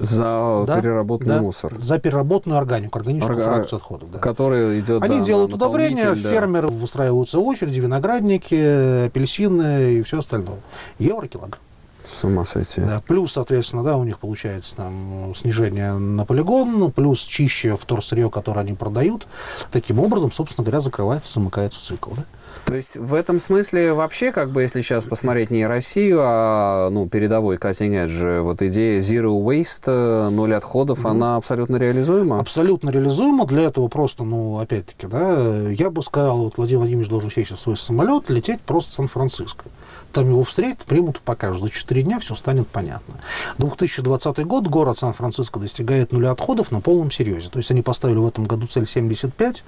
За 0.00 0.64
да, 0.66 0.80
переработанный 0.80 1.36
да, 1.36 1.42
мусор. 1.42 1.74
За 1.80 1.98
переработанную 1.98 2.58
органику, 2.58 2.98
органическую 2.98 3.36
Орга... 3.38 3.50
фракцию 3.50 3.76
отходов. 3.78 4.10
Да. 4.10 4.18
Который 4.18 4.80
идет 4.80 5.02
Они 5.02 5.18
да, 5.18 5.24
делают 5.24 5.52
удобрения, 5.52 6.14
да. 6.14 6.30
фермеры 6.30 6.68
выстраиваются 6.68 7.38
в 7.38 7.42
очереди, 7.42 7.80
виноградники, 7.80 9.06
апельсины 9.06 9.94
и 9.94 10.02
все 10.02 10.20
остальное. 10.20 10.58
Евро 10.98 11.26
килограмм. 11.28 11.60
С 12.00 12.24
ума 12.24 12.44
сойти. 12.44 12.80
Да, 12.80 13.02
плюс, 13.06 13.32
соответственно, 13.32 13.82
да, 13.82 13.96
у 13.96 14.04
них 14.04 14.18
получается 14.18 14.76
там 14.76 15.34
снижение 15.36 15.92
на 15.94 16.24
полигон, 16.24 16.90
плюс 16.92 17.20
чище 17.20 17.76
вторсырье, 17.76 18.30
которое 18.30 18.60
они 18.60 18.72
продают. 18.72 19.26
Таким 19.70 20.00
образом, 20.00 20.32
собственно 20.32 20.64
говоря, 20.64 20.80
закрывается, 20.80 21.32
замыкается 21.34 21.84
цикл. 21.84 22.10
Да? 22.16 22.24
То 22.64 22.74
есть 22.74 22.96
в 22.96 23.14
этом 23.14 23.38
смысле 23.38 23.92
вообще, 23.94 24.32
как 24.32 24.50
бы, 24.50 24.62
если 24.62 24.80
сейчас 24.80 25.04
посмотреть 25.04 25.50
не 25.50 25.66
Россию, 25.66 26.20
а 26.22 26.88
ну, 26.90 27.08
передовой 27.08 27.56
cutting 27.56 28.06
edge, 28.06 28.42
вот 28.42 28.62
идея 28.62 29.00
zero 29.00 29.42
waste, 29.42 29.84
э, 29.86 30.28
ноль 30.30 30.54
отходов, 30.54 31.04
mm 31.04 31.10
она 31.10 31.36
абсолютно 31.36 31.76
реализуема? 31.76 32.38
Абсолютно 32.38 32.90
реализуема. 32.90 33.44
Для 33.44 33.62
этого 33.62 33.88
просто, 33.88 34.22
ну, 34.22 34.60
опять-таки, 34.60 35.08
да, 35.08 35.68
я 35.70 35.90
бы 35.90 36.02
сказал, 36.02 36.44
вот 36.44 36.56
Владимир 36.56 36.80
Владимирович 36.80 37.10
должен 37.10 37.30
сесть 37.30 37.50
в 37.50 37.58
свой 37.58 37.76
самолет, 37.76 38.30
лететь 38.30 38.60
просто 38.60 38.92
в 38.92 38.94
Сан-Франциско. 38.94 39.64
Там 40.12 40.28
его 40.28 40.42
встретят, 40.42 40.84
примут 40.84 41.18
и 41.18 41.20
покажут. 41.20 41.62
За 41.62 41.70
4 41.70 42.02
дня 42.02 42.18
все 42.18 42.34
станет 42.34 42.68
понятно. 42.68 43.14
2020 43.58 44.44
год, 44.46 44.66
город 44.66 44.98
Сан-Франциско 44.98 45.60
достигает 45.60 46.12
нуля 46.12 46.32
отходов 46.32 46.72
на 46.72 46.80
полном 46.80 47.10
серьезе. 47.10 47.48
То 47.48 47.58
есть 47.58 47.70
они 47.70 47.82
поставили 47.82 48.18
в 48.18 48.26
этом 48.26 48.44
году 48.44 48.66
цель 48.66 48.86
75, 48.86 49.62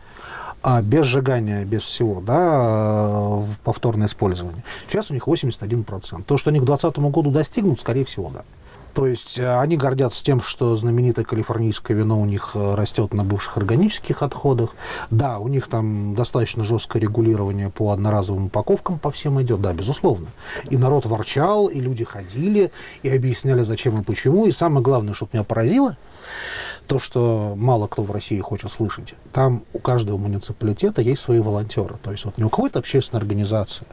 а 0.63 0.83
без 0.83 1.07
сжигания, 1.07 1.65
без 1.65 1.83
всего, 1.83 2.21
да, 2.21 3.09
в 3.09 3.59
повторное 3.65 4.07
использование. 4.07 4.65
Сейчас 4.89 5.11
у 5.11 5.15
них 5.15 5.27
81%. 5.27 6.25
То, 6.25 6.37
что 6.37 6.51
они 6.51 6.61
к 6.61 6.65
2020 6.65 6.99
году 7.13 7.31
достигнут, 7.31 7.81
скорее 7.81 8.05
всего, 8.05 8.31
да. 8.31 8.45
То 8.95 9.07
есть 9.07 9.39
э, 9.39 9.59
они 9.59 9.77
гордятся 9.77 10.23
тем, 10.23 10.41
что 10.41 10.77
знаменитое 10.77 11.25
калифорнийское 11.25 11.97
вино 11.97 12.21
у 12.21 12.27
них 12.27 12.51
э, 12.55 12.75
растет 12.75 13.15
на 13.15 13.25
бывших 13.25 13.57
органических 13.57 14.23
отходах. 14.23 14.75
Да, 15.11 15.39
у 15.39 15.49
них 15.49 15.69
там 15.69 16.15
достаточно 16.15 16.65
жесткое 16.65 17.01
регулирование 17.01 17.71
по 17.71 17.93
одноразовым 17.93 18.47
упаковкам 18.47 18.99
по 18.99 19.11
всем 19.11 19.41
идет, 19.41 19.63
да, 19.63 19.73
безусловно. 19.73 20.29
И 20.69 20.77
народ 20.77 21.07
ворчал, 21.07 21.69
и 21.69 21.81
люди 21.81 22.05
ходили, 22.05 22.71
и 23.03 23.09
объясняли, 23.09 23.63
зачем 23.63 23.99
и 24.01 24.05
почему. 24.05 24.47
И 24.47 24.53
самое 24.53 24.83
главное, 24.83 25.15
что 25.15 25.29
меня 25.33 25.45
поразило, 25.45 25.97
то, 26.87 26.99
что 26.99 27.55
мало 27.57 27.87
кто 27.87 28.03
в 28.03 28.11
России 28.11 28.39
хочет 28.41 28.71
слышать. 28.71 29.15
Там 29.33 29.63
у 29.73 29.79
каждого 29.79 30.19
муниципалитета 30.19 31.01
есть 31.01 31.23
свои 31.23 31.39
волонтеры. 31.39 31.97
То 32.03 32.13
есть 32.13 32.27
вот 32.27 32.37
не 32.37 32.45
у 32.45 32.51
какой-то 32.51 32.81
общественной 32.81 33.21
организации. 33.21 33.87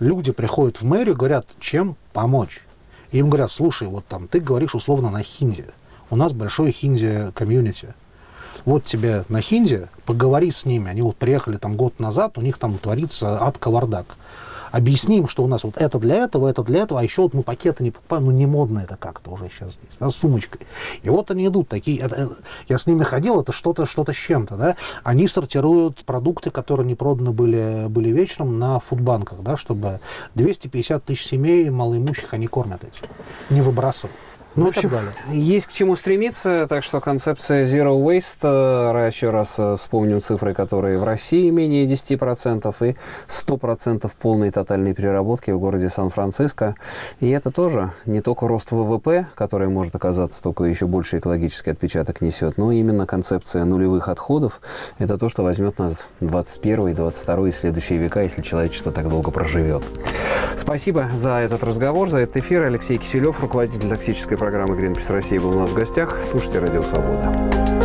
Люди 0.00 0.32
приходят 0.32 0.78
в 0.78 0.84
мэрию, 0.84 1.14
говорят, 1.14 1.46
чем 1.60 1.96
помочь. 2.12 2.63
И 3.14 3.18
им 3.18 3.28
говорят, 3.28 3.52
слушай, 3.52 3.86
вот 3.86 4.04
там 4.08 4.26
ты 4.26 4.40
говоришь 4.40 4.74
условно 4.74 5.08
на 5.08 5.22
хинди. 5.22 5.66
У 6.10 6.16
нас 6.16 6.32
большое 6.32 6.72
хинди 6.72 7.30
комьюнити. 7.32 7.94
Вот 8.64 8.82
тебе 8.86 9.24
на 9.28 9.40
хинди, 9.40 9.86
поговори 10.04 10.50
с 10.50 10.64
ними. 10.64 10.90
Они 10.90 11.00
вот 11.00 11.16
приехали 11.16 11.56
там 11.56 11.76
год 11.76 12.00
назад, 12.00 12.36
у 12.38 12.40
них 12.40 12.58
там 12.58 12.76
творится 12.76 13.40
ад 13.40 13.56
кавардак 13.56 14.16
объясним, 14.74 15.28
что 15.28 15.44
у 15.44 15.46
нас 15.46 15.62
вот 15.62 15.76
это 15.76 16.00
для 16.00 16.16
этого, 16.16 16.48
это 16.48 16.64
для 16.64 16.82
этого, 16.82 17.00
а 17.00 17.04
еще 17.04 17.22
вот 17.22 17.32
мы 17.32 17.44
пакеты 17.44 17.84
не 17.84 17.92
покупаем, 17.92 18.24
ну 18.24 18.32
не 18.32 18.46
модно 18.46 18.80
это 18.80 18.96
как-то 18.96 19.30
уже 19.30 19.48
сейчас 19.48 19.74
здесь, 19.74 19.96
да, 20.00 20.10
с 20.10 20.16
сумочкой. 20.16 20.62
И 21.04 21.08
вот 21.08 21.30
они 21.30 21.46
идут 21.46 21.68
такие, 21.68 22.00
это, 22.00 22.16
это, 22.16 22.36
я 22.68 22.76
с 22.76 22.86
ними 22.86 23.04
ходил, 23.04 23.40
это 23.40 23.52
что-то 23.52 23.86
что-то 23.86 24.12
с 24.12 24.16
чем-то, 24.16 24.56
да. 24.56 24.76
Они 25.04 25.28
сортируют 25.28 26.04
продукты, 26.04 26.50
которые 26.50 26.88
не 26.88 26.96
проданы 26.96 27.30
были, 27.30 27.86
были 27.88 28.08
вечером 28.08 28.58
на 28.58 28.80
фудбанках, 28.80 29.42
да, 29.42 29.56
чтобы 29.56 30.00
250 30.34 31.04
тысяч 31.04 31.24
семей 31.24 31.70
малоимущих 31.70 32.34
они 32.34 32.48
кормят 32.48 32.82
этим, 32.82 33.08
не 33.50 33.60
выбрасывают. 33.60 34.16
Ну, 34.56 34.66
в 34.66 34.68
общем, 34.68 34.90
есть 35.32 35.66
к 35.66 35.72
чему 35.72 35.96
стремиться, 35.96 36.66
так 36.68 36.84
что 36.84 37.00
концепция 37.00 37.64
Zero 37.64 38.00
Waste, 38.00 38.44
э, 38.44 39.06
еще 39.08 39.30
раз 39.30 39.58
э, 39.58 39.74
вспомним 39.76 40.20
цифры, 40.20 40.54
которые 40.54 40.98
в 40.98 41.04
России 41.04 41.50
менее 41.50 41.86
10% 41.86 42.74
и 42.88 42.96
100% 43.26 44.10
полной 44.20 44.50
тотальной 44.50 44.94
переработки 44.94 45.50
в 45.50 45.58
городе 45.58 45.88
Сан-Франциско. 45.88 46.76
И 47.18 47.30
это 47.30 47.50
тоже 47.50 47.90
не 48.06 48.20
только 48.20 48.46
рост 48.46 48.70
ВВП, 48.70 49.26
который 49.34 49.68
может 49.68 49.96
оказаться 49.96 50.40
только 50.40 50.64
еще 50.64 50.86
больше 50.86 51.18
экологический 51.18 51.70
отпечаток 51.70 52.20
несет, 52.20 52.56
но 52.56 52.70
именно 52.70 53.06
концепция 53.06 53.64
нулевых 53.64 54.08
отходов. 54.08 54.60
Это 54.98 55.18
то, 55.18 55.28
что 55.28 55.42
возьмет 55.42 55.80
нас 55.80 56.04
21 56.20 56.94
22 56.94 57.48
и 57.48 57.52
следующие 57.52 57.98
века, 57.98 58.22
если 58.22 58.42
человечество 58.42 58.92
так 58.92 59.08
долго 59.08 59.32
проживет. 59.32 59.82
Спасибо 60.56 61.08
за 61.14 61.38
этот 61.38 61.64
разговор, 61.64 62.08
за 62.08 62.18
этот 62.18 62.36
эфир. 62.36 62.62
Алексей 62.62 62.98
Киселев, 62.98 63.40
руководитель 63.40 63.88
токсической 63.88 64.38
программы 64.44 64.76
«Гринпис 64.76 65.08
России» 65.08 65.38
был 65.38 65.56
у 65.56 65.60
нас 65.60 65.70
в 65.70 65.74
гостях. 65.74 66.18
Слушайте 66.22 66.58
«Радио 66.58 66.82
Свобода». 66.82 67.83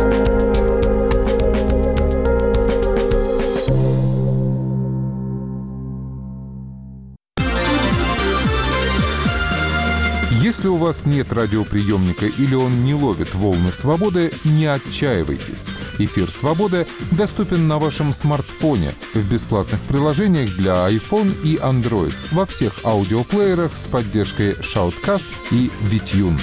Если 10.60 10.68
у 10.68 10.76
вас 10.76 11.06
нет 11.06 11.32
радиоприемника 11.32 12.26
или 12.26 12.54
он 12.54 12.84
не 12.84 12.92
ловит 12.92 13.34
волны 13.34 13.72
свободы, 13.72 14.30
не 14.44 14.66
отчаивайтесь. 14.66 15.68
Эфир 15.98 16.30
«Свобода» 16.30 16.86
доступен 17.12 17.66
на 17.66 17.78
вашем 17.78 18.12
смартфоне 18.12 18.92
в 19.14 19.32
бесплатных 19.32 19.80
приложениях 19.80 20.54
для 20.56 20.86
iPhone 20.90 21.34
и 21.42 21.56
Android 21.56 22.12
во 22.30 22.44
всех 22.44 22.74
аудиоплеерах 22.84 23.74
с 23.74 23.86
поддержкой 23.88 24.50
Shoutcast 24.50 25.24
и 25.50 25.70
VTune. 25.90 26.38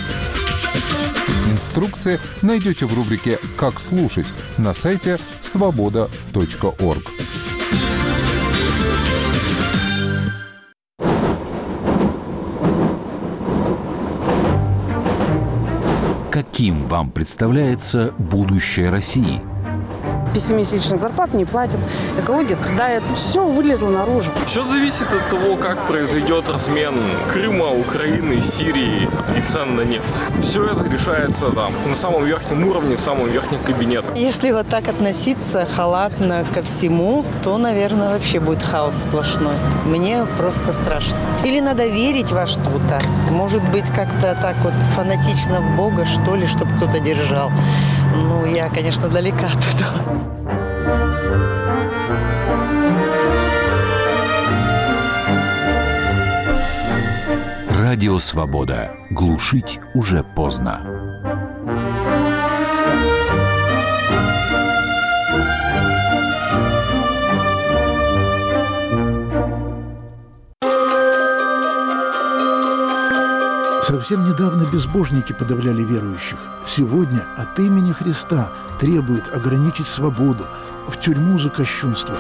Инструкции 1.52 2.20
найдете 2.42 2.88
в 2.88 2.96
рубрике 2.96 3.38
«Как 3.56 3.80
слушать» 3.80 4.34
на 4.58 4.74
сайте 4.74 5.20
свобода.орг. 5.44 7.12
Каким 16.58 16.88
вам 16.88 17.12
представляется 17.12 18.16
будущее 18.18 18.90
России– 18.90 19.44
пессимистичных 20.34 21.00
зарплат 21.00 21.34
не 21.34 21.46
платят, 21.46 21.80
экология 22.20 22.56
страдает. 22.56 23.04
Все 23.14 23.46
вылезло 23.46 23.90
наружу. 23.90 24.32
Все 24.46 24.64
зависит 24.64 25.14
от 25.14 25.30
того, 25.30 25.56
как 25.56 25.88
произойдет 25.88 26.50
размен 26.50 27.00
Крыма, 27.32 27.72
Украины, 27.72 28.42
Сирии 28.42 29.10
и 29.38 29.42
цен 29.42 29.76
на 29.76 29.82
нефть. 29.82 30.14
Все 30.42 30.66
это 30.66 30.84
решается 30.88 31.48
там 31.48 31.72
на 31.86 31.96
самом 31.96 32.26
верхнем 32.26 32.68
уровне, 32.68 32.96
в 32.96 33.00
самом 33.00 33.30
верхнем 33.30 33.60
кабинете. 33.64 34.08
Если 34.16 34.52
вот 34.52 34.68
так 34.68 34.88
относиться 34.88 35.66
халатно 35.66 36.46
ко 36.54 36.62
всему, 36.62 37.26
то, 37.44 37.58
наверное, 37.58 38.10
вообще 38.10 38.40
будет 38.40 38.64
хаос 38.64 38.96
сплошной. 39.04 39.56
Мне 39.86 40.26
просто 40.38 40.74
страшно. 40.74 41.18
Или 41.44 41.60
надо 41.60 41.88
верить 41.88 42.32
во 42.32 42.46
что-то. 42.46 43.02
Может 43.32 43.64
быть, 43.72 43.88
как-то 43.90 44.38
так 44.42 44.56
вот 44.64 44.74
фанатично 44.96 45.62
в 45.62 45.76
Бога, 45.76 46.06
что 46.06 46.36
ли, 46.36 46.48
чтобы 46.48 46.74
кто-то 46.76 47.00
держал. 47.00 47.52
Ну, 48.16 48.46
я, 48.46 48.70
конечно, 48.70 49.08
далека 49.08 49.48
от 49.48 49.66
этого. 49.76 50.28
Радио 57.70 58.20
«Свобода». 58.20 58.92
Глушить 59.10 59.80
уже 59.94 60.24
поздно. 60.24 60.97
Совсем 73.88 74.26
недавно 74.26 74.66
безбожники 74.66 75.32
подавляли 75.32 75.82
верующих. 75.82 76.40
Сегодня 76.66 77.26
от 77.38 77.58
имени 77.58 77.94
Христа 77.94 78.52
требует 78.78 79.34
ограничить 79.34 79.88
свободу, 79.88 80.46
в 80.90 81.00
тюрьму 81.00 81.40
за 81.40 81.50
кощунство. 81.50 82.18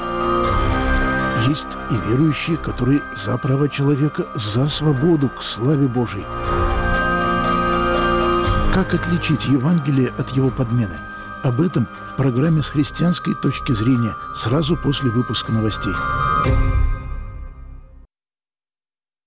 Есть 1.49 1.77
и 1.91 2.09
верующие, 2.09 2.55
которые 2.55 3.01
за 3.17 3.37
права 3.37 3.67
человека, 3.67 4.27
за 4.33 4.69
свободу 4.69 5.27
к 5.27 5.43
славе 5.43 5.89
Божией. 5.89 6.25
Как 8.73 8.93
отличить 8.93 9.47
Евангелие 9.47 10.13
от 10.17 10.29
его 10.29 10.49
подмены? 10.49 10.97
Об 11.43 11.59
этом 11.59 11.89
в 12.09 12.15
программе 12.15 12.61
«С 12.61 12.67
христианской 12.67 13.33
точки 13.33 13.73
зрения» 13.73 14.15
сразу 14.33 14.77
после 14.77 15.09
выпуска 15.09 15.51
новостей. 15.51 15.93